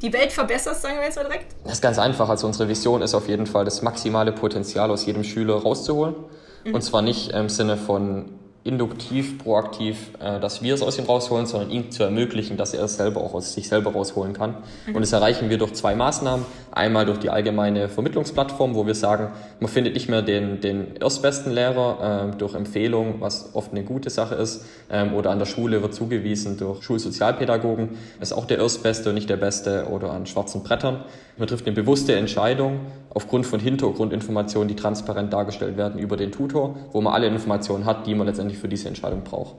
[0.01, 1.55] die Welt verbesserst, sagen wir jetzt mal direkt?
[1.63, 2.29] Das ist ganz einfach.
[2.29, 6.15] Also unsere Vision ist auf jeden Fall, das maximale Potenzial aus jedem Schüler rauszuholen.
[6.63, 6.75] Mhm.
[6.75, 8.25] Und zwar nicht im Sinne von
[8.65, 12.83] induktiv, proaktiv, äh, dass wir es aus ihm rausholen, sondern ihm zu ermöglichen, dass er
[12.83, 14.57] es selber auch aus sich selber rausholen kann.
[14.87, 14.95] Mhm.
[14.95, 16.45] Und das erreichen wir durch zwei Maßnahmen.
[16.75, 19.29] Einmal durch die allgemeine Vermittlungsplattform, wo wir sagen,
[19.61, 24.09] man findet nicht mehr den, den erstbesten Lehrer äh, durch Empfehlung, was oft eine gute
[24.09, 29.07] Sache ist, ähm, oder an der Schule wird zugewiesen durch Schulsozialpädagogen, ist auch der erstbeste
[29.07, 31.05] und nicht der beste, oder an schwarzen Brettern.
[31.37, 36.75] Man trifft eine bewusste Entscheidung aufgrund von Hintergrundinformationen, die transparent dargestellt werden über den Tutor,
[36.91, 39.55] wo man alle Informationen hat, die man letztendlich für diese Entscheidung braucht.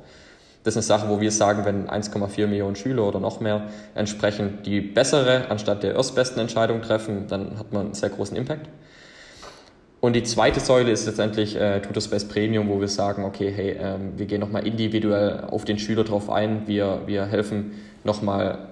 [0.67, 4.67] Das ist eine Sache, wo wir sagen, wenn 1,4 Millionen Schüler oder noch mehr entsprechend
[4.67, 8.69] die bessere anstatt der erstbesten Entscheidung treffen, dann hat man einen sehr großen Impact.
[10.01, 14.15] Und die zweite Säule ist letztendlich äh, Tutorspace Premium, wo wir sagen, okay, hey, ähm,
[14.17, 18.67] wir gehen nochmal individuell auf den Schüler drauf ein, wir, wir helfen nochmal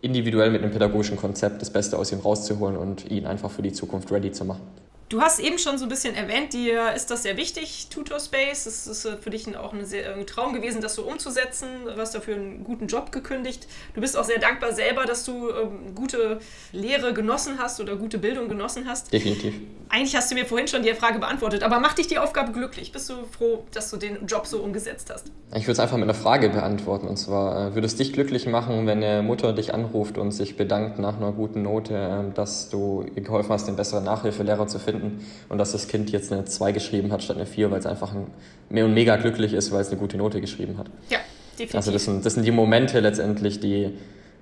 [0.00, 3.72] individuell mit einem pädagogischen Konzept das Beste aus ihm rauszuholen und ihn einfach für die
[3.72, 4.62] Zukunft ready zu machen.
[5.08, 8.66] Du hast eben schon so ein bisschen erwähnt, dir ist das sehr wichtig, Tutor Space.
[8.66, 11.68] Es ist äh, für dich auch ein, sehr, ein Traum gewesen, das so umzusetzen.
[11.84, 13.68] Du hast dafür einen guten Job gekündigt.
[13.94, 16.40] Du bist auch sehr dankbar selber, dass du ähm, gute
[16.72, 19.12] Lehre genossen hast oder gute Bildung genossen hast.
[19.12, 19.54] Definitiv.
[19.90, 22.90] Eigentlich hast du mir vorhin schon die Frage beantwortet, aber macht dich die Aufgabe glücklich?
[22.90, 25.30] Bist du froh, dass du den Job so umgesetzt hast?
[25.54, 27.06] Ich würde es einfach mit einer Frage beantworten.
[27.06, 30.56] Und zwar, äh, würde es dich glücklich machen, wenn eine Mutter dich anruft und sich
[30.56, 34.80] bedankt nach einer guten Note, äh, dass du ihr geholfen hast, den besseren Nachhilfelehrer zu
[34.80, 34.95] finden?
[34.96, 37.86] Finden und dass das Kind jetzt eine 2 geschrieben hat statt eine 4, weil es
[37.86, 38.26] einfach ein,
[38.68, 40.86] mehr und mega glücklich ist, weil es eine gute Note geschrieben hat.
[41.10, 41.18] Ja,
[41.52, 41.74] definitiv.
[41.74, 43.92] Also das sind, das sind die Momente letztendlich, die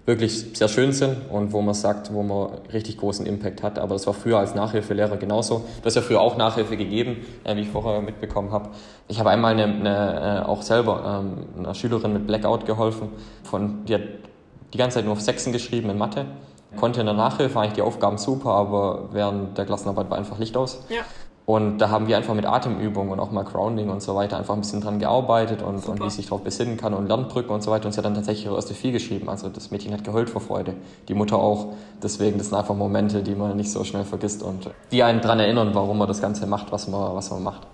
[0.07, 3.79] wirklich sehr schön sind und wo man sagt, wo man richtig großen Impact hat.
[3.79, 5.65] Aber das war früher als Nachhilfelehrer genauso.
[5.81, 8.71] Du hast ja früher auch Nachhilfe gegeben, äh, wie ich vorher mitbekommen habe.
[9.09, 13.09] Ich habe einmal eine, eine, äh, auch selber ähm, einer Schülerin mit Blackout geholfen.
[13.45, 14.03] Von, die hat
[14.75, 16.27] die ganze Zeit nur auf Sechsen geschrieben in Mathe
[16.77, 20.57] konnte in der Nachhilfe eigentlich die Aufgaben super, aber während der Klassenarbeit war einfach Licht
[20.57, 20.85] aus.
[20.89, 21.03] Ja.
[21.47, 24.55] Und da haben wir einfach mit Atemübungen und auch mal Grounding und so weiter einfach
[24.55, 27.63] ein bisschen dran gearbeitet und, und wie ich sich darauf besinnen kann und Lernbrücken und
[27.63, 27.85] so weiter.
[27.85, 29.29] Und sie hat dann tatsächlich ihre erste Vier geschrieben.
[29.29, 30.73] Also das Mädchen hat geheult vor Freude.
[31.09, 31.75] Die Mutter auch.
[32.03, 35.39] Deswegen, das sind einfach Momente, die man nicht so schnell vergisst und die einen daran
[35.39, 37.67] erinnern, warum man das Ganze macht, was man, was man macht.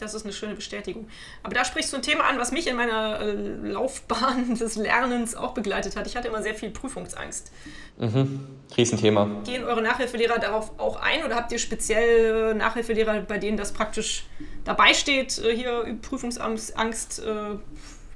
[0.00, 1.08] Das ist eine schöne Bestätigung.
[1.42, 5.34] Aber da sprichst du ein Thema an, was mich in meiner äh, Laufbahn des Lernens
[5.34, 6.06] auch begleitet hat.
[6.06, 7.52] Ich hatte immer sehr viel Prüfungsangst.
[7.98, 8.46] Mhm.
[8.76, 9.42] Riesenthema.
[9.44, 14.26] Gehen eure Nachhilfelehrer darauf auch ein oder habt ihr speziell Nachhilfelehrer, bei denen das praktisch
[14.64, 17.58] dabei steht, äh, hier Prüfungsangst, äh,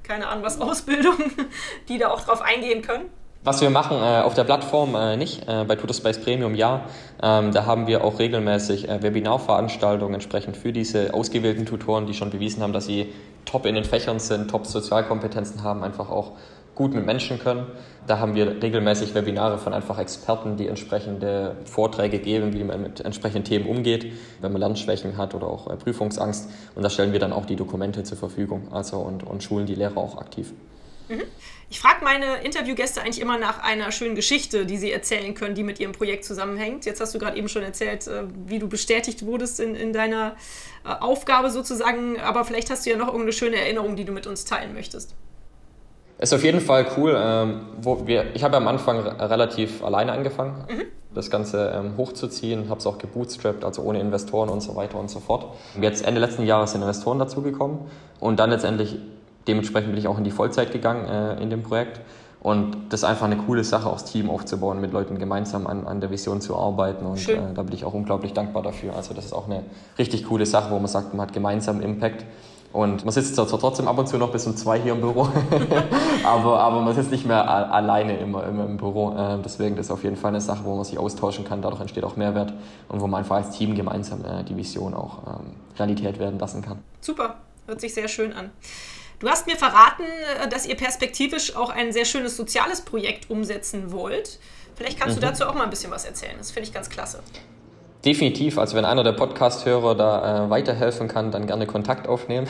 [0.03, 1.17] keine Ahnung was, Ausbildung,
[1.89, 3.09] die da auch drauf eingehen können?
[3.45, 6.85] Was wir machen äh, auf der Plattform äh, nicht, äh, bei Tutorspace Premium ja.
[7.21, 12.31] Ähm, da haben wir auch regelmäßig äh, Webinarveranstaltungen entsprechend für diese ausgewählten Tutoren, die schon
[12.31, 13.13] bewiesen haben, dass sie
[13.45, 16.31] top in den Fächern sind, top Sozialkompetenzen haben, einfach auch
[16.73, 17.67] gut mit Menschen können.
[18.07, 23.01] Da haben wir regelmäßig Webinare von einfach Experten, die entsprechende Vorträge geben, wie man mit
[23.01, 26.49] entsprechenden Themen umgeht, wenn man Lernschwächen hat oder auch äh, Prüfungsangst.
[26.73, 29.75] Und da stellen wir dann auch die Dokumente zur Verfügung also und, und schulen die
[29.75, 30.51] Lehrer auch aktiv.
[31.07, 31.23] Mhm.
[31.69, 35.63] Ich frage meine Interviewgäste eigentlich immer nach einer schönen Geschichte, die sie erzählen können, die
[35.63, 36.85] mit ihrem Projekt zusammenhängt.
[36.85, 40.35] Jetzt hast du gerade eben schon erzählt, äh, wie du bestätigt wurdest in, in deiner
[40.85, 44.27] äh, Aufgabe sozusagen, aber vielleicht hast du ja noch irgendeine schöne Erinnerung, die du mit
[44.27, 45.15] uns teilen möchtest.
[46.17, 47.15] Ist auf jeden Fall cool.
[47.17, 47.61] Ähm,
[48.05, 50.83] wir, ich habe am Anfang relativ alleine angefangen, mhm.
[51.13, 55.09] das Ganze ähm, hochzuziehen, habe es auch gebootstrapped, also ohne Investoren und so weiter und
[55.09, 55.55] so fort.
[55.81, 57.79] Jetzt Ende letzten Jahres sind Investoren dazugekommen
[58.21, 58.97] und dann letztendlich
[59.47, 62.01] dementsprechend bin ich auch in die Vollzeit gegangen äh, in dem Projekt.
[62.41, 65.87] Und das ist einfach eine coole Sache, auch das Team aufzubauen, mit Leuten gemeinsam an,
[65.87, 67.03] an der Vision zu arbeiten.
[67.03, 68.95] Und äh, da bin ich auch unglaublich dankbar dafür.
[68.95, 69.63] Also das ist auch eine
[69.97, 72.23] richtig coole Sache, wo man sagt, man hat gemeinsam Impact.
[72.71, 75.29] Und man sitzt zwar trotzdem ab und zu noch bis um zwei hier im Büro,
[76.25, 79.15] aber, aber man sitzt nicht mehr alleine immer, immer im Büro.
[79.15, 81.61] Äh, deswegen ist es auf jeden Fall eine Sache, wo man sich austauschen kann.
[81.61, 82.53] Dadurch entsteht auch Mehrwert
[82.89, 86.61] und wo man einfach als Team gemeinsam äh, die Vision auch ähm, Realität werden lassen
[86.61, 86.79] kann.
[86.99, 88.51] Super, hört sich sehr schön an.
[89.19, 93.91] Du hast mir verraten, äh, dass ihr perspektivisch auch ein sehr schönes soziales Projekt umsetzen
[93.91, 94.39] wollt.
[94.75, 95.21] Vielleicht kannst mhm.
[95.21, 96.35] du dazu auch mal ein bisschen was erzählen.
[96.37, 97.23] Das finde ich ganz klasse.
[98.05, 98.59] Definitiv.
[98.59, 102.45] Also wenn einer der Podcast-Hörer da äh, weiterhelfen kann, dann gerne Kontakt aufnehmen.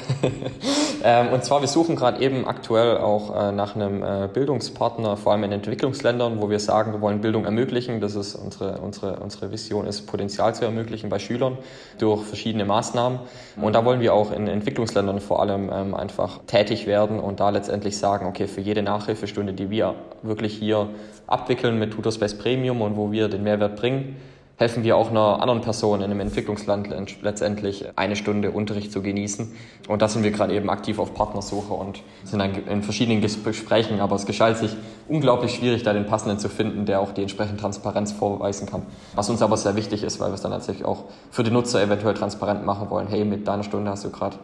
[1.03, 5.31] ähm, und zwar, wir suchen gerade eben aktuell auch äh, nach einem äh, Bildungspartner, vor
[5.31, 8.01] allem in Entwicklungsländern, wo wir sagen, wir wollen Bildung ermöglichen.
[8.01, 11.57] Das ist unsere, unsere, unsere Vision ist, Potenzial zu ermöglichen bei Schülern
[11.99, 13.19] durch verschiedene Maßnahmen.
[13.61, 17.49] Und da wollen wir auch in Entwicklungsländern vor allem ähm, einfach tätig werden und da
[17.49, 20.89] letztendlich sagen, okay, für jede Nachhilfestunde, die wir wirklich hier
[21.27, 24.17] abwickeln mit Tutorspace Premium und wo wir den Mehrwert bringen,
[24.57, 26.89] helfen wir auch einer anderen Person in einem Entwicklungsland
[27.21, 29.51] letztendlich eine Stunde Unterricht zu genießen.
[29.87, 33.99] Und da sind wir gerade eben aktiv auf Partnersuche und sind dann in verschiedenen Gesprächen,
[33.99, 34.77] aber es gestaltet sich
[35.09, 38.83] unglaublich schwierig, da den passenden zu finden, der auch die entsprechende Transparenz vorweisen kann.
[39.13, 41.81] Was uns aber sehr wichtig ist, weil wir es dann tatsächlich auch für den Nutzer
[41.81, 43.07] eventuell transparent machen wollen.
[43.07, 44.37] Hey, mit deiner Stunde hast du gerade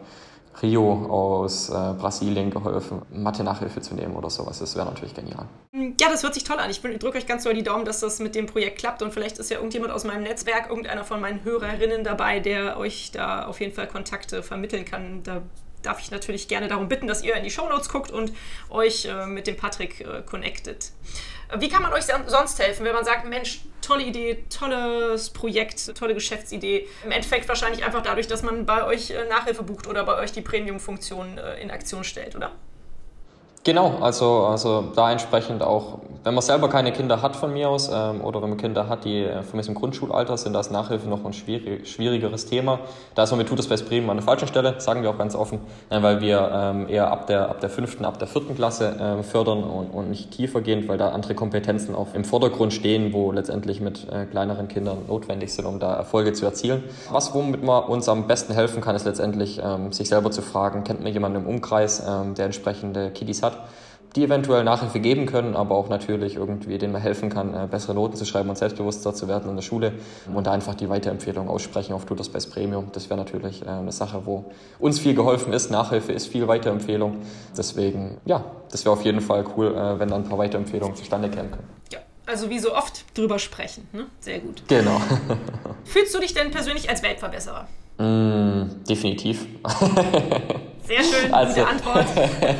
[0.60, 4.58] Rio aus äh, Brasilien geholfen, Mathe-Nachhilfe zu nehmen oder sowas.
[4.58, 5.46] Das wäre natürlich genial.
[5.72, 6.70] Ja, das hört sich toll an.
[6.70, 9.38] Ich drücke euch ganz doll die Daumen, dass das mit dem Projekt klappt und vielleicht
[9.38, 13.60] ist ja irgendjemand aus meinem Netzwerk, irgendeiner von meinen Hörerinnen dabei, der euch da auf
[13.60, 15.22] jeden Fall Kontakte vermitteln kann.
[15.22, 15.42] Da
[15.82, 18.32] darf ich natürlich gerne darum bitten, dass ihr in die Shownotes guckt und
[18.70, 20.92] euch äh, mit dem Patrick äh, connectet.
[21.58, 26.14] Wie kann man euch sonst helfen, wenn man sagt, Mensch, tolle Idee, tolles Projekt, tolle
[26.14, 26.88] Geschäftsidee?
[27.04, 30.32] Im Endeffekt wahrscheinlich einfach dadurch, dass man bei euch äh, Nachhilfe bucht oder bei euch
[30.32, 32.52] die Premium-Funktion äh, in Aktion stellt, oder?
[33.64, 37.88] Genau, also, also da entsprechend auch, wenn man selber keine Kinder hat von mir aus
[37.92, 40.72] ähm, oder wenn man Kinder hat, die äh, von mir im Grundschulalter sind, da ist
[40.72, 42.80] Nachhilfe noch ein schwierig, schwierigeres Thema.
[43.14, 45.60] Da ist man mit Tutorspace Bremen an der falschen Stelle, sagen wir auch ganz offen,
[45.90, 49.22] äh, weil wir ähm, eher ab der, ab der fünften, ab der vierten Klasse äh,
[49.22, 53.80] fördern und, und nicht tiefergehend, weil da andere Kompetenzen auch im Vordergrund stehen, wo letztendlich
[53.80, 56.82] mit äh, kleineren Kindern notwendig sind, um da Erfolge zu erzielen.
[57.12, 60.82] Was, womit man uns am besten helfen kann, ist letztendlich ähm, sich selber zu fragen,
[60.82, 63.68] kennt man jemanden im Umkreis, ähm, der entsprechende Kiddies hat, hat,
[64.16, 67.94] die eventuell Nachhilfe geben können, aber auch natürlich irgendwie denen man helfen kann, äh, bessere
[67.94, 69.92] Noten zu schreiben und selbstbewusster zu werden in der Schule
[70.34, 72.88] und da einfach die Weiterempfehlung aussprechen auf Tutors Best Premium.
[72.92, 74.44] Das wäre natürlich äh, eine Sache, wo
[74.78, 75.70] uns viel geholfen ist.
[75.70, 77.16] Nachhilfe ist viel Weiterempfehlung.
[77.56, 81.30] Deswegen, ja, das wäre auf jeden Fall cool, äh, wenn dann ein paar Weiterempfehlungen zustande
[81.30, 81.68] kämen können.
[81.90, 81.98] Ja.
[82.24, 83.88] Also wie so oft drüber sprechen.
[83.92, 84.06] Ne?
[84.20, 84.62] Sehr gut.
[84.68, 85.00] Genau.
[85.84, 87.66] Fühlst du dich denn persönlich als Weltverbesserer?
[87.98, 89.46] Mm, definitiv.
[90.92, 92.06] Sehr schön, also, gute Antwort.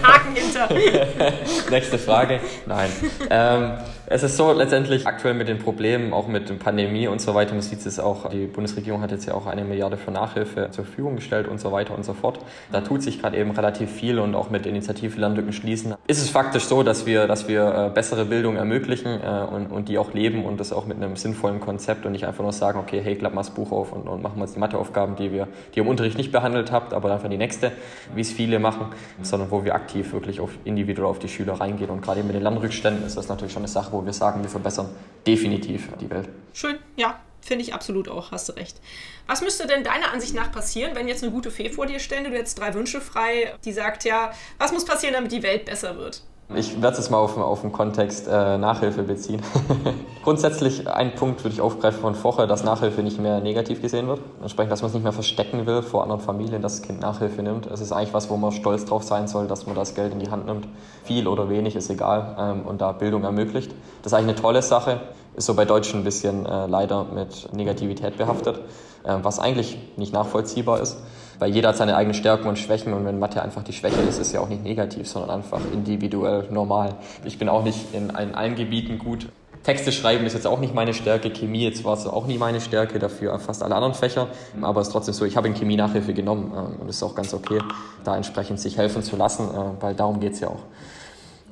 [0.02, 0.68] Haken hinter.
[1.70, 2.40] Nächste Frage.
[2.64, 2.90] Nein.
[3.28, 3.72] Ähm,
[4.12, 7.54] es ist so letztendlich aktuell mit den Problemen, auch mit der Pandemie und so weiter.
[7.54, 10.84] Man sieht es auch, die Bundesregierung hat jetzt ja auch eine Milliarde für Nachhilfe zur
[10.84, 12.38] Verfügung gestellt und so weiter und so fort.
[12.70, 15.94] Da tut sich gerade eben relativ viel und auch mit Initiative Landlücken schließen.
[16.06, 19.88] Ist es faktisch so, dass wir, dass wir äh, bessere Bildung ermöglichen äh, und, und
[19.88, 22.78] die auch leben und das auch mit einem sinnvollen Konzept und nicht einfach nur sagen,
[22.78, 25.48] okay, hey, klapp mal das Buch auf und, und machen jetzt die Matheaufgaben, die wir,
[25.72, 27.72] die ihr im Unterricht nicht behandelt habt, aber einfach die nächste,
[28.14, 28.88] wie es viele machen,
[29.22, 31.88] sondern wo wir aktiv wirklich auf individuell auf die Schüler reingehen.
[31.88, 34.50] Und gerade mit den Lernrückständen ist das natürlich schon eine Sache, wo wir sagen, wir
[34.50, 34.88] verbessern
[35.26, 36.28] definitiv die Welt.
[36.52, 38.80] Schön, ja, finde ich absolut auch, hast du recht.
[39.26, 42.30] Was müsste denn deiner Ansicht nach passieren, wenn jetzt eine gute Fee vor dir stände,
[42.30, 45.96] du hättest drei Wünsche frei, die sagt, ja, was muss passieren, damit die Welt besser
[45.96, 46.22] wird?
[46.54, 49.40] Ich werde es mal auf, auf den Kontext äh, Nachhilfe beziehen.
[50.22, 54.20] Grundsätzlich ein Punkt würde ich aufgreifen von vorher, dass Nachhilfe nicht mehr negativ gesehen wird.
[54.42, 57.42] Entsprechend, dass man es nicht mehr verstecken will vor anderen Familien, dass das Kind Nachhilfe
[57.42, 57.66] nimmt.
[57.66, 60.18] Es ist eigentlich was, wo man stolz drauf sein soll, dass man das Geld in
[60.18, 60.68] die Hand nimmt.
[61.04, 63.72] Viel oder wenig ist egal ähm, und da Bildung ermöglicht.
[64.02, 65.00] Das ist eigentlich eine tolle Sache.
[65.34, 68.58] Ist so bei Deutschen ein bisschen äh, leider mit Negativität behaftet,
[69.04, 70.98] äh, was eigentlich nicht nachvollziehbar ist
[71.38, 74.18] weil jeder hat seine eigenen Stärken und Schwächen und wenn Mathe einfach die Schwäche ist,
[74.18, 76.94] ist es ja auch nicht negativ, sondern einfach individuell normal.
[77.24, 79.28] Ich bin auch nicht in, allen Gebieten gut.
[79.62, 82.60] Texte schreiben ist jetzt auch nicht meine Stärke, Chemie jetzt war es auch nie meine
[82.60, 84.26] Stärke, dafür fast alle anderen Fächer.
[84.60, 87.02] Aber es ist trotzdem so, ich habe in Chemie Nachhilfe genommen äh, und es ist
[87.02, 87.60] auch ganz okay,
[88.02, 90.64] da entsprechend sich helfen zu lassen, äh, weil darum geht es ja auch.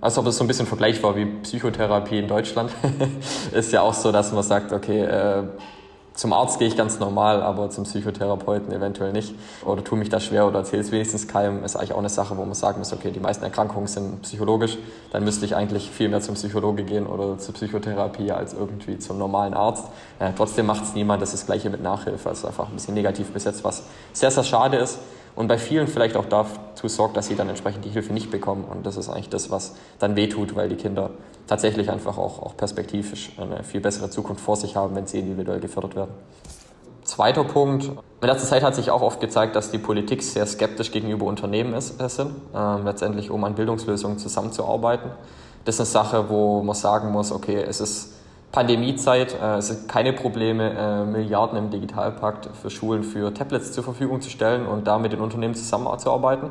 [0.00, 2.72] Also ob es so ein bisschen vergleichbar wie Psychotherapie in Deutschland.
[3.52, 5.42] ist ja auch so, dass man sagt, okay, äh,
[6.14, 9.34] zum Arzt gehe ich ganz normal, aber zum Psychotherapeuten eventuell nicht.
[9.64, 11.64] Oder tue mich da schwer oder erzähle es wenigstens keinem.
[11.64, 14.76] Ist eigentlich auch eine Sache, wo man sagen muss, okay, die meisten Erkrankungen sind psychologisch.
[15.12, 19.18] Dann müsste ich eigentlich viel mehr zum Psychologe gehen oder zur Psychotherapie als irgendwie zum
[19.18, 19.86] normalen Arzt.
[20.18, 21.22] Äh, trotzdem macht es niemand.
[21.22, 22.28] Das ist das Gleiche mit Nachhilfe.
[22.28, 24.98] Also einfach ein bisschen negativ besetzt, was sehr, sehr schade ist
[25.40, 28.64] und bei vielen vielleicht auch dazu sorgt, dass sie dann entsprechend die Hilfe nicht bekommen.
[28.70, 31.12] Und das ist eigentlich das, was dann wehtut, weil die Kinder
[31.46, 35.58] tatsächlich einfach auch, auch perspektivisch eine viel bessere Zukunft vor sich haben, wenn sie individuell
[35.58, 36.10] gefördert werden.
[37.04, 37.84] Zweiter Punkt.
[37.84, 41.72] In letzter Zeit hat sich auch oft gezeigt, dass die Politik sehr skeptisch gegenüber Unternehmen
[41.72, 45.10] ist, äh, sind, äh, letztendlich um an Bildungslösungen zusammenzuarbeiten.
[45.64, 48.12] Das ist eine Sache, wo man sagen muss, okay, es ist
[48.52, 53.84] Pandemiezeit, äh, es sind keine Probleme, äh, Milliarden im Digitalpakt für Schulen für Tablets zur
[53.84, 56.50] Verfügung zu stellen und da mit den Unternehmen zusammenzuarbeiten.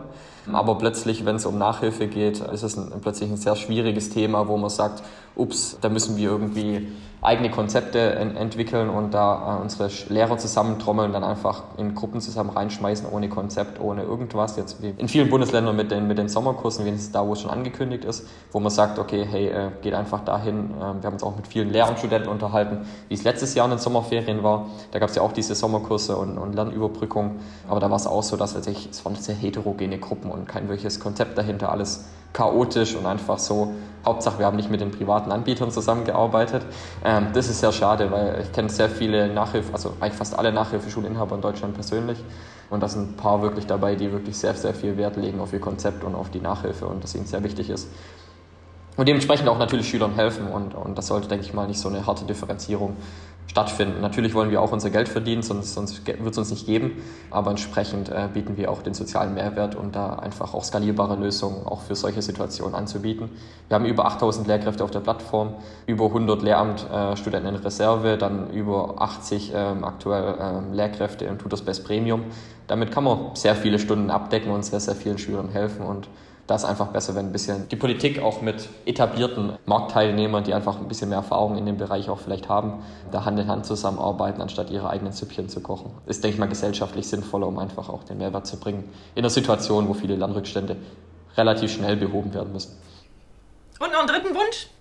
[0.56, 4.48] Aber plötzlich, wenn es um Nachhilfe geht, ist es ein, plötzlich ein sehr schwieriges Thema,
[4.48, 5.04] wo man sagt,
[5.36, 6.88] ups, da müssen wir irgendwie
[7.22, 12.50] eigene Konzepte en entwickeln und da äh, unsere Lehrer zusammentrommeln, dann einfach in Gruppen zusammen
[12.52, 14.56] reinschmeißen, ohne Konzept, ohne irgendwas.
[14.56, 17.52] Jetzt wie in vielen Bundesländern mit den, mit den Sommerkursen, es da, wo es schon
[17.52, 20.72] angekündigt ist, wo man sagt, okay, hey, äh, geht einfach dahin.
[20.72, 23.80] Äh, wir haben uns auch mit vielen Lehramtsstudenten unterhalten, wie es letztes Jahr in den
[23.80, 24.68] Sommerferien war.
[24.92, 27.40] Da gab es ja auch diese Sommerkurse und, und Lernüberbrückung.
[27.68, 30.68] Aber da war es auch so, dass also es waren sehr heterogene Gruppen und kein
[30.68, 33.74] wirkliches Konzept dahinter, alles chaotisch und einfach so.
[34.06, 36.64] Hauptsache, wir haben nicht mit den privaten Anbietern zusammengearbeitet.
[37.04, 40.54] Ähm, das ist sehr schade, weil ich kenne sehr viele Nachhilfe, also eigentlich fast alle
[40.54, 42.24] Nachhilfeschulinhaber in Deutschland persönlich.
[42.70, 45.52] Und da sind ein paar wirklich dabei, die wirklich sehr, sehr viel Wert legen auf
[45.54, 47.90] ihr Konzept und auf die Nachhilfe und das ihnen sehr wichtig ist.
[48.96, 51.90] Und dementsprechend auch natürlich Schülern helfen und, und das sollte, denke ich mal, nicht so
[51.90, 52.96] eine harte Differenzierung
[53.50, 54.00] stattfinden.
[54.00, 57.50] Natürlich wollen wir auch unser Geld verdienen, sonst, sonst wird es uns nicht geben, aber
[57.50, 61.82] entsprechend äh, bieten wir auch den sozialen Mehrwert und da einfach auch skalierbare Lösungen auch
[61.82, 63.32] für solche Situationen anzubieten.
[63.68, 65.56] Wir haben über 8000 Lehrkräfte auf der Plattform,
[65.88, 71.86] über 100 Lehramtstudenten in Reserve, dann über 80 ähm, aktuell ähm, Lehrkräfte im Tutors Best
[71.86, 72.26] Premium.
[72.68, 76.08] Damit kann man sehr viele Stunden abdecken und sehr, sehr vielen Schülern helfen und
[76.50, 80.80] da ist einfach besser, wenn ein bisschen die Politik auch mit etablierten Marktteilnehmern, die einfach
[80.80, 84.42] ein bisschen mehr Erfahrung in dem Bereich auch vielleicht haben, da Hand in Hand zusammenarbeiten,
[84.42, 85.92] anstatt ihre eigenen Süppchen zu kochen.
[86.08, 89.30] Ist, denke ich mal, gesellschaftlich sinnvoller, um einfach auch den Mehrwert zu bringen in einer
[89.30, 90.76] Situation, wo viele Lernrückstände
[91.38, 92.76] relativ schnell behoben werden müssen.
[93.80, 94.72] Und noch einen dritten Wunsch?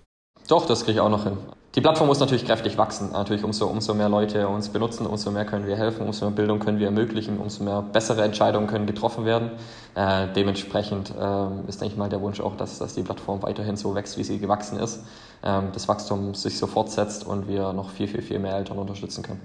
[0.47, 1.37] Doch, das kriege ich auch noch hin.
[1.75, 3.11] Die Plattform muss natürlich kräftig wachsen.
[3.11, 6.57] Natürlich, umso, umso mehr Leute uns benutzen, umso mehr können wir helfen, umso mehr Bildung
[6.57, 9.51] können wir ermöglichen, umso mehr bessere Entscheidungen können getroffen werden.
[9.93, 13.77] Äh, dementsprechend äh, ist, denke ich mal, der Wunsch auch, dass, dass die Plattform weiterhin
[13.77, 15.03] so wächst, wie sie gewachsen ist.
[15.43, 19.21] Ähm, das Wachstum sich so fortsetzt und wir noch viel, viel, viel mehr Eltern unterstützen
[19.21, 19.41] können.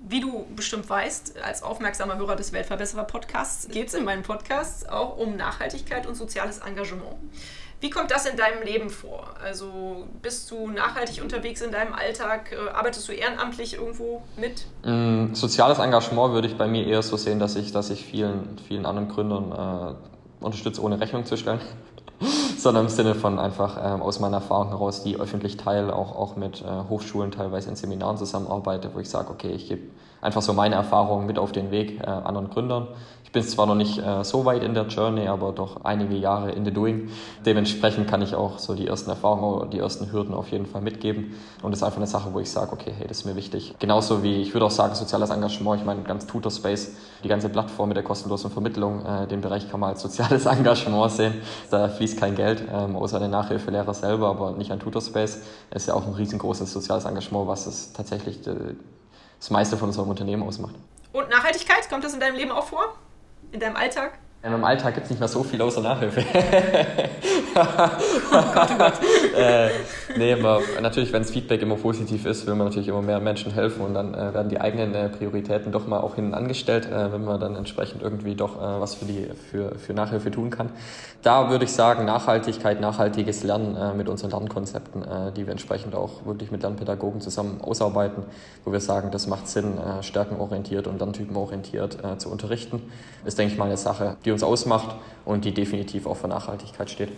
[0.00, 5.16] Wie du bestimmt weißt, als aufmerksamer Hörer des Weltverbesserer-Podcasts geht es in meinem Podcast auch
[5.16, 7.14] um Nachhaltigkeit und soziales Engagement.
[7.82, 9.24] Wie kommt das in deinem Leben vor?
[9.42, 12.52] Also bist du nachhaltig unterwegs in deinem Alltag?
[12.52, 14.66] Äh, arbeitest du ehrenamtlich irgendwo mit?
[14.84, 18.56] Mm, soziales Engagement würde ich bei mir eher so sehen, dass ich, dass ich vielen,
[18.68, 21.60] vielen anderen Gründern äh, unterstütze, ohne Rechnung zu stellen.
[22.56, 26.36] sondern im Sinne von einfach ähm, aus meiner Erfahrung heraus, die öffentlich teile, auch, auch
[26.36, 29.82] mit äh, Hochschulen teilweise in Seminaren zusammenarbeite, wo ich sage, okay, ich gebe
[30.20, 32.86] einfach so meine Erfahrungen mit auf den Weg äh, anderen Gründern
[33.32, 36.52] ich bin zwar noch nicht äh, so weit in der Journey, aber doch einige Jahre
[36.52, 37.08] in the doing.
[37.46, 41.34] Dementsprechend kann ich auch so die ersten Erfahrungen, die ersten Hürden auf jeden Fall mitgeben.
[41.62, 43.74] Und das ist einfach eine Sache, wo ich sage, okay, hey, das ist mir wichtig.
[43.78, 45.80] Genauso wie, ich würde auch sagen, soziales Engagement.
[45.80, 49.70] Ich meine, ganz Tutor Space, die ganze Plattform mit der kostenlosen Vermittlung, äh, den Bereich
[49.70, 51.40] kann man als soziales Engagement sehen.
[51.70, 55.40] Da fließt kein Geld, ähm, außer der Nachhilfelehrer selber, aber nicht an Tutor Space.
[55.70, 58.74] Es ist ja auch ein riesengroßes soziales Engagement, was es tatsächlich äh,
[59.38, 60.74] das meiste von unserem Unternehmen ausmacht.
[61.14, 62.94] Und Nachhaltigkeit, kommt das in deinem Leben auch vor?
[63.52, 64.18] In deinem Alltag?
[64.44, 66.20] In meinem Alltag gibt es nicht mehr so viel außer Nachhilfe.
[67.54, 67.64] oh
[68.52, 68.94] Gott, oh Gott.
[69.36, 69.68] äh,
[70.16, 73.52] nee, aber natürlich, wenn das Feedback immer positiv ist, will man natürlich immer mehr Menschen
[73.52, 77.12] helfen und dann äh, werden die eigenen äh, Prioritäten doch mal auch hinten angestellt, äh,
[77.12, 80.70] wenn man dann entsprechend irgendwie doch äh, was für, die, für, für Nachhilfe tun kann.
[81.22, 85.04] Da würde ich sagen, Nachhaltigkeit, nachhaltiges Lernen äh, mit unseren Lernkonzepten,
[85.36, 88.24] die wir entsprechend auch wirklich mit Lernpädagogen zusammen ausarbeiten,
[88.64, 92.82] wo wir sagen, das macht Sinn, stärkenorientiert und lerntypenorientiert zu unterrichten,
[93.24, 96.90] ist, denke ich mal, eine Sache, die uns ausmacht und die definitiv auch für Nachhaltigkeit
[96.90, 97.10] steht.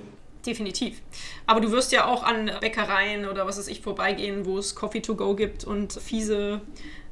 [0.44, 1.00] Definitiv.
[1.46, 5.00] Aber du wirst ja auch an Bäckereien oder was weiß ich vorbeigehen, wo es Coffee
[5.00, 6.60] to go gibt und fiese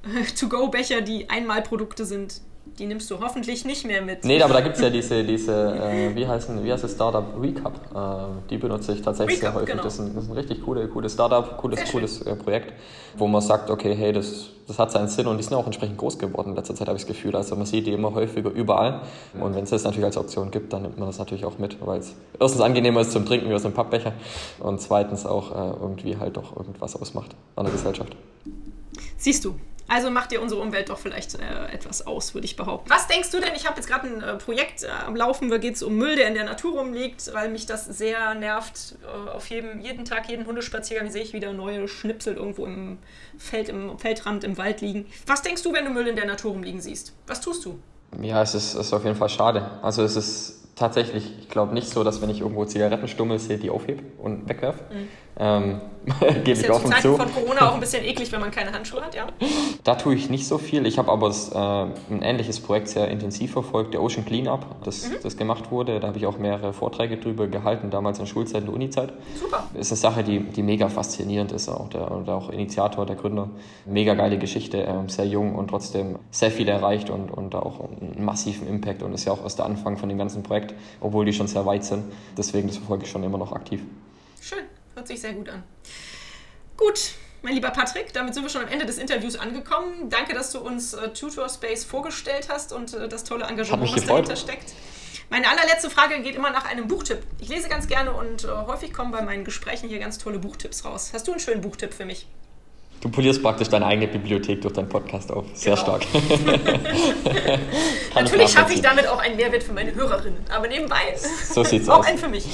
[0.38, 2.40] To-Go-Becher, die Einmalprodukte sind.
[2.78, 4.24] Die nimmst du hoffentlich nicht mehr mit.
[4.24, 7.24] Nee, aber da gibt es ja diese, diese äh, wie, heißen, wie heißt das Startup?
[7.40, 7.74] Recap.
[7.94, 9.70] Äh, die benutze ich tatsächlich Recap, sehr häufig.
[9.72, 9.82] Genau.
[9.82, 12.72] Das, ist ein, das ist ein richtig coole, cooles Startup, cooles, cooles äh, Projekt,
[13.18, 15.98] wo man sagt, okay, hey, das, das hat seinen Sinn und die sind auch entsprechend
[15.98, 17.36] groß geworden in letzter Zeit, habe ich das Gefühl.
[17.36, 19.02] Also man sieht die immer häufiger überall.
[19.38, 21.76] Und wenn es das natürlich als Option gibt, dann nimmt man das natürlich auch mit,
[21.84, 24.12] weil es erstens angenehmer ist zum Trinken wie aus einem Pappbecher
[24.60, 28.16] und zweitens auch äh, irgendwie halt doch irgendwas ausmacht an der Gesellschaft.
[29.18, 29.54] Siehst du,
[29.92, 32.88] also macht dir unsere Umwelt doch vielleicht äh, etwas aus, würde ich behaupten.
[32.88, 33.50] Was denkst du denn?
[33.54, 36.16] Ich habe jetzt gerade ein äh, Projekt äh, am Laufen, da geht es um Müll,
[36.16, 38.96] der in der Natur rumliegt, weil mich das sehr nervt.
[39.02, 43.00] Äh, auf jedem, jeden Tag, jeden Hundespaziergang sehe ich wieder neue Schnipsel irgendwo im
[43.36, 45.06] Feld, im Feldrand, im Wald liegen.
[45.26, 47.12] Was denkst du, wenn du Müll in der Natur rumliegen siehst?
[47.26, 47.78] Was tust du?
[48.22, 49.78] Ja, es ist, ist auf jeden Fall schade.
[49.82, 53.70] Also es ist tatsächlich, ich glaube nicht so, dass wenn ich irgendwo Zigarettenstummel sehe, die
[53.70, 54.80] aufhebe und wegwerfe.
[54.92, 55.08] Mhm.
[55.38, 55.80] Ähm,
[56.44, 57.16] Gebe ich ja offen zu.
[57.16, 59.26] von Corona auch ein bisschen eklig, wenn man keine Handschuhe hat, ja?
[59.84, 60.84] Da tue ich nicht so viel.
[60.84, 65.08] Ich habe aber das, äh, ein ähnliches Projekt sehr intensiv verfolgt, der Ocean Cleanup, das,
[65.08, 65.14] mhm.
[65.22, 66.00] das gemacht wurde.
[66.00, 69.12] Da habe ich auch mehrere Vorträge drüber gehalten, damals in Schulzeit und Unizeit.
[69.40, 69.64] Super.
[69.74, 73.16] Das ist eine Sache, die, die mega faszinierend ist, auch der, und auch Initiator, der
[73.16, 73.48] Gründer.
[73.86, 78.24] Mega geile Geschichte, äh, sehr jung und trotzdem sehr viel erreicht und, und auch einen
[78.24, 81.32] massiven Impact und ist ja auch erst der Anfang von dem ganzen Projekt, obwohl die
[81.32, 82.04] schon sehr weit sind.
[82.36, 83.80] Deswegen, das verfolge ich schon immer noch aktiv.
[84.40, 84.64] Schön.
[84.94, 85.62] Hört sich sehr gut an.
[86.76, 87.12] Gut,
[87.42, 90.08] mein lieber Patrick, damit sind wir schon am Ende des Interviews angekommen.
[90.08, 94.06] Danke, dass du uns äh, Tutor Space vorgestellt hast und äh, das tolle Engagement, was
[94.06, 94.74] dahinter steckt.
[95.30, 97.22] Meine allerletzte Frage geht immer nach einem Buchtipp.
[97.40, 100.84] Ich lese ganz gerne und äh, häufig kommen bei meinen Gesprächen hier ganz tolle Buchtipps
[100.84, 101.10] raus.
[101.14, 102.26] Hast du einen schönen Buchtipp für mich?
[103.02, 105.44] Du polierst praktisch deine eigene Bibliothek durch deinen Podcast auf.
[105.54, 105.98] Sehr genau.
[105.98, 106.06] stark.
[108.14, 110.38] Natürlich schaffe ich damit auch einen Mehrwert für meine Hörerinnen.
[110.54, 111.16] Aber nebenbei
[111.52, 112.06] so sieht's auch aus.
[112.06, 112.46] einen für mich.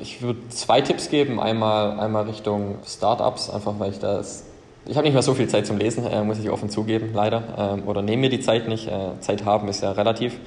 [0.00, 1.40] Ich würde zwei Tipps geben.
[1.40, 4.44] Einmal, einmal Richtung Startups, einfach weil ich das.
[4.86, 7.42] Ich habe nicht mehr so viel Zeit zum Lesen, äh, muss ich offen zugeben, leider.
[7.58, 8.86] Ähm, oder nehme mir die Zeit nicht.
[8.86, 10.38] Äh, Zeit haben ist ja relativ.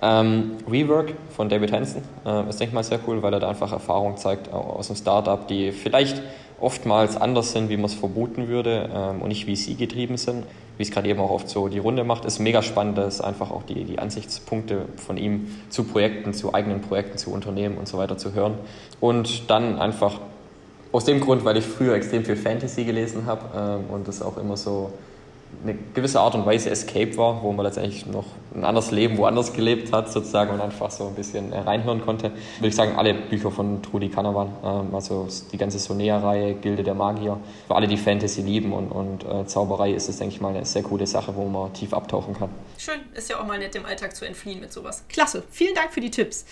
[0.00, 3.48] Ähm, Rework von David Hansen äh, ist, denke ich mal, sehr cool, weil er da
[3.48, 6.20] einfach Erfahrung zeigt aus einem Startup, die vielleicht
[6.62, 10.44] oftmals anders sind, wie man es vermuten würde ähm, und nicht wie sie getrieben sind.
[10.78, 13.50] Wie es gerade eben auch oft so die Runde macht, ist mega spannend, das einfach
[13.50, 17.98] auch die, die Ansichtspunkte von ihm zu Projekten, zu eigenen Projekten, zu Unternehmen und so
[17.98, 18.54] weiter zu hören.
[19.00, 20.20] Und dann einfach
[20.90, 24.38] aus dem Grund, weil ich früher extrem viel Fantasy gelesen habe ähm, und das auch
[24.38, 24.92] immer so
[25.62, 28.24] eine gewisse Art und Weise Escape war, wo man letztendlich noch
[28.54, 32.32] ein anderes Leben woanders gelebt hat, sozusagen, und einfach so ein bisschen äh, reinhören konnte.
[32.58, 36.94] Würde ich sagen, alle Bücher von Trudi Canavan, ähm, also die ganze Sonea-Reihe, Gilde der
[36.94, 40.54] Magier, für alle, die Fantasy lieben und, und äh, Zauberei, ist es, denke ich mal,
[40.54, 42.50] eine sehr coole Sache, wo man tief abtauchen kann.
[42.76, 45.04] Schön, ist ja auch mal nett, dem Alltag zu entfliehen mit sowas.
[45.08, 46.44] Klasse, vielen Dank für die Tipps.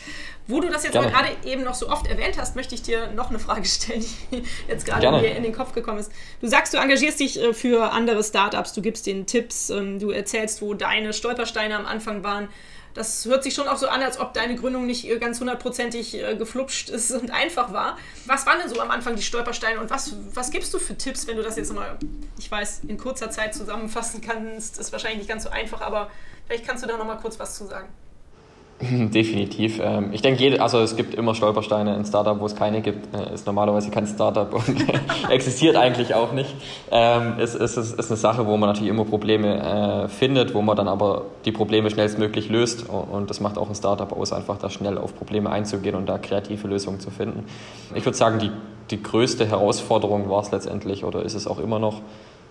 [0.47, 3.31] Wo du das jetzt gerade eben noch so oft erwähnt hast, möchte ich dir noch
[3.31, 6.11] eine Frage stellen, die jetzt gerade mir in den Kopf gekommen ist.
[6.41, 10.11] Du sagst, du engagierst dich äh, für andere Startups, du gibst den Tipps, ähm, du
[10.11, 12.49] erzählst, wo deine Stolpersteine am Anfang waren.
[12.93, 16.21] Das hört sich schon auch so an, als ob deine Gründung nicht äh, ganz hundertprozentig
[16.21, 17.97] äh, geflupscht ist und einfach war.
[18.27, 21.29] Was waren denn so am Anfang die Stolpersteine und was, was gibst du für Tipps,
[21.29, 21.99] wenn du das jetzt mal,
[22.37, 24.81] ich weiß, in kurzer Zeit zusammenfassen kannst?
[24.81, 26.11] Ist wahrscheinlich nicht ganz so einfach, aber
[26.47, 27.89] vielleicht kannst du da nochmal kurz was zu sagen.
[29.13, 29.79] Definitiv.
[29.83, 31.95] Ähm, ich denke, also es gibt immer Stolpersteine.
[31.95, 34.87] Ein Startup, wo es keine gibt, äh, ist normalerweise kein Startup und
[35.31, 36.55] existiert eigentlich auch nicht.
[36.91, 40.79] Ähm, es, es ist eine Sache, wo man natürlich immer Probleme äh, findet, wo man
[40.79, 42.89] dann aber die Probleme schnellstmöglich löst.
[42.89, 46.17] Und das macht auch ein Startup aus, einfach da schnell auf Probleme einzugehen und da
[46.17, 47.45] kreative Lösungen zu finden.
[47.95, 48.51] Ich würde sagen, die,
[48.91, 52.01] die größte Herausforderung war es letztendlich oder ist es auch immer noch,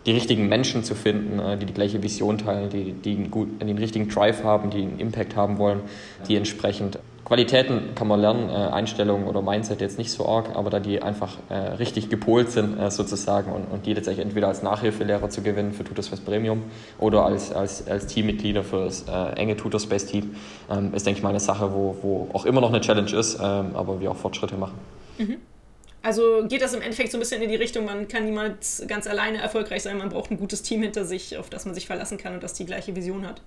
[0.05, 3.61] die richtigen Menschen zu finden, äh, die die gleiche Vision teilen, die, die einen, gut,
[3.61, 5.81] den richtigen Drive haben, die einen Impact haben wollen,
[6.27, 10.71] die entsprechend Qualitäten kann man lernen, äh, Einstellungen oder Mindset jetzt nicht so arg, aber
[10.71, 15.29] da die einfach äh, richtig gepolt sind sozusagen und, und die letztendlich entweder als Nachhilfelehrer
[15.29, 16.63] zu gewinnen für Tutorspace Premium
[16.97, 20.35] oder als, als, als Teammitglieder für das enge Tutorspace Team,
[20.71, 23.35] ähm, ist, denke ich mal, eine Sache, wo, wo auch immer noch eine Challenge ist,
[23.35, 24.79] ähm, aber wir auch Fortschritte machen.
[25.19, 25.37] Mhm.
[26.01, 29.05] Also geht das im Endeffekt so ein bisschen in die Richtung, man kann niemals ganz
[29.05, 32.17] alleine erfolgreich sein, man braucht ein gutes Team hinter sich, auf das man sich verlassen
[32.17, 33.41] kann und das die gleiche Vision hat.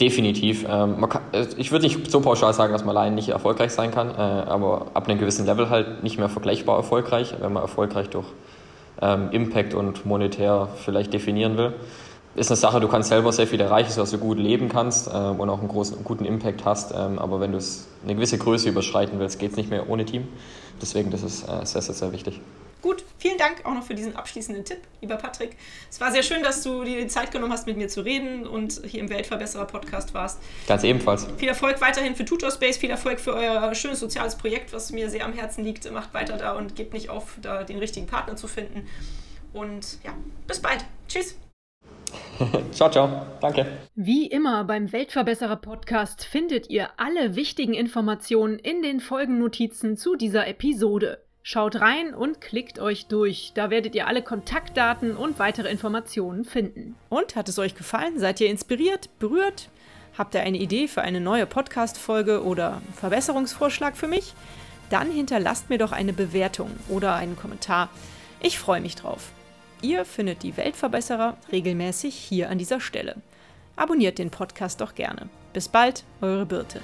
[0.00, 0.64] Definitiv.
[0.68, 4.10] Ähm, äh, ich würde nicht so pauschal sagen, dass man allein nicht erfolgreich sein kann,
[4.10, 8.26] äh, aber ab einem gewissen Level halt nicht mehr vergleichbar erfolgreich, wenn man erfolgreich durch
[9.00, 11.72] ähm, Impact und monetär vielleicht definieren will.
[12.36, 15.40] Ist eine Sache, du kannst selber sehr viel erreichen, sodass du gut leben kannst ähm,
[15.40, 17.58] und auch einen großen, guten Impact hast, ähm, aber wenn du
[18.04, 20.28] eine gewisse Größe überschreiten willst, geht es nicht mehr ohne Team.
[20.80, 22.42] Deswegen, das ist äh, sehr, sehr, sehr wichtig.
[22.82, 25.56] Gut, vielen Dank auch noch für diesen abschließenden Tipp, lieber Patrick.
[25.90, 28.46] Es war sehr schön, dass du dir die Zeit genommen hast, mit mir zu reden
[28.46, 30.38] und hier im Weltverbesserer-Podcast warst.
[30.68, 31.26] Ganz ebenfalls.
[31.38, 35.24] Viel Erfolg weiterhin für Tutorspace, viel Erfolg für euer schönes soziales Projekt, was mir sehr
[35.24, 35.90] am Herzen liegt.
[35.90, 38.86] Macht weiter da und gebt nicht auf, da den richtigen Partner zu finden.
[39.54, 40.12] Und ja,
[40.46, 40.84] bis bald.
[41.08, 41.36] Tschüss.
[42.72, 43.26] ciao, ciao.
[43.40, 43.66] Danke.
[43.94, 50.46] Wie immer beim Weltverbesserer Podcast findet ihr alle wichtigen Informationen in den Folgennotizen zu dieser
[50.46, 51.18] Episode.
[51.42, 53.52] Schaut rein und klickt euch durch.
[53.54, 56.96] Da werdet ihr alle Kontaktdaten und weitere Informationen finden.
[57.08, 58.18] Und hat es euch gefallen?
[58.18, 59.68] Seid ihr inspiriert, berührt?
[60.18, 64.34] Habt ihr eine Idee für eine neue Podcast-Folge oder Verbesserungsvorschlag für mich?
[64.90, 67.90] Dann hinterlasst mir doch eine Bewertung oder einen Kommentar.
[68.40, 69.30] Ich freue mich drauf.
[69.82, 73.16] Ihr findet die Weltverbesserer regelmäßig hier an dieser Stelle.
[73.76, 75.28] Abonniert den Podcast doch gerne.
[75.52, 76.80] Bis bald, eure Birte.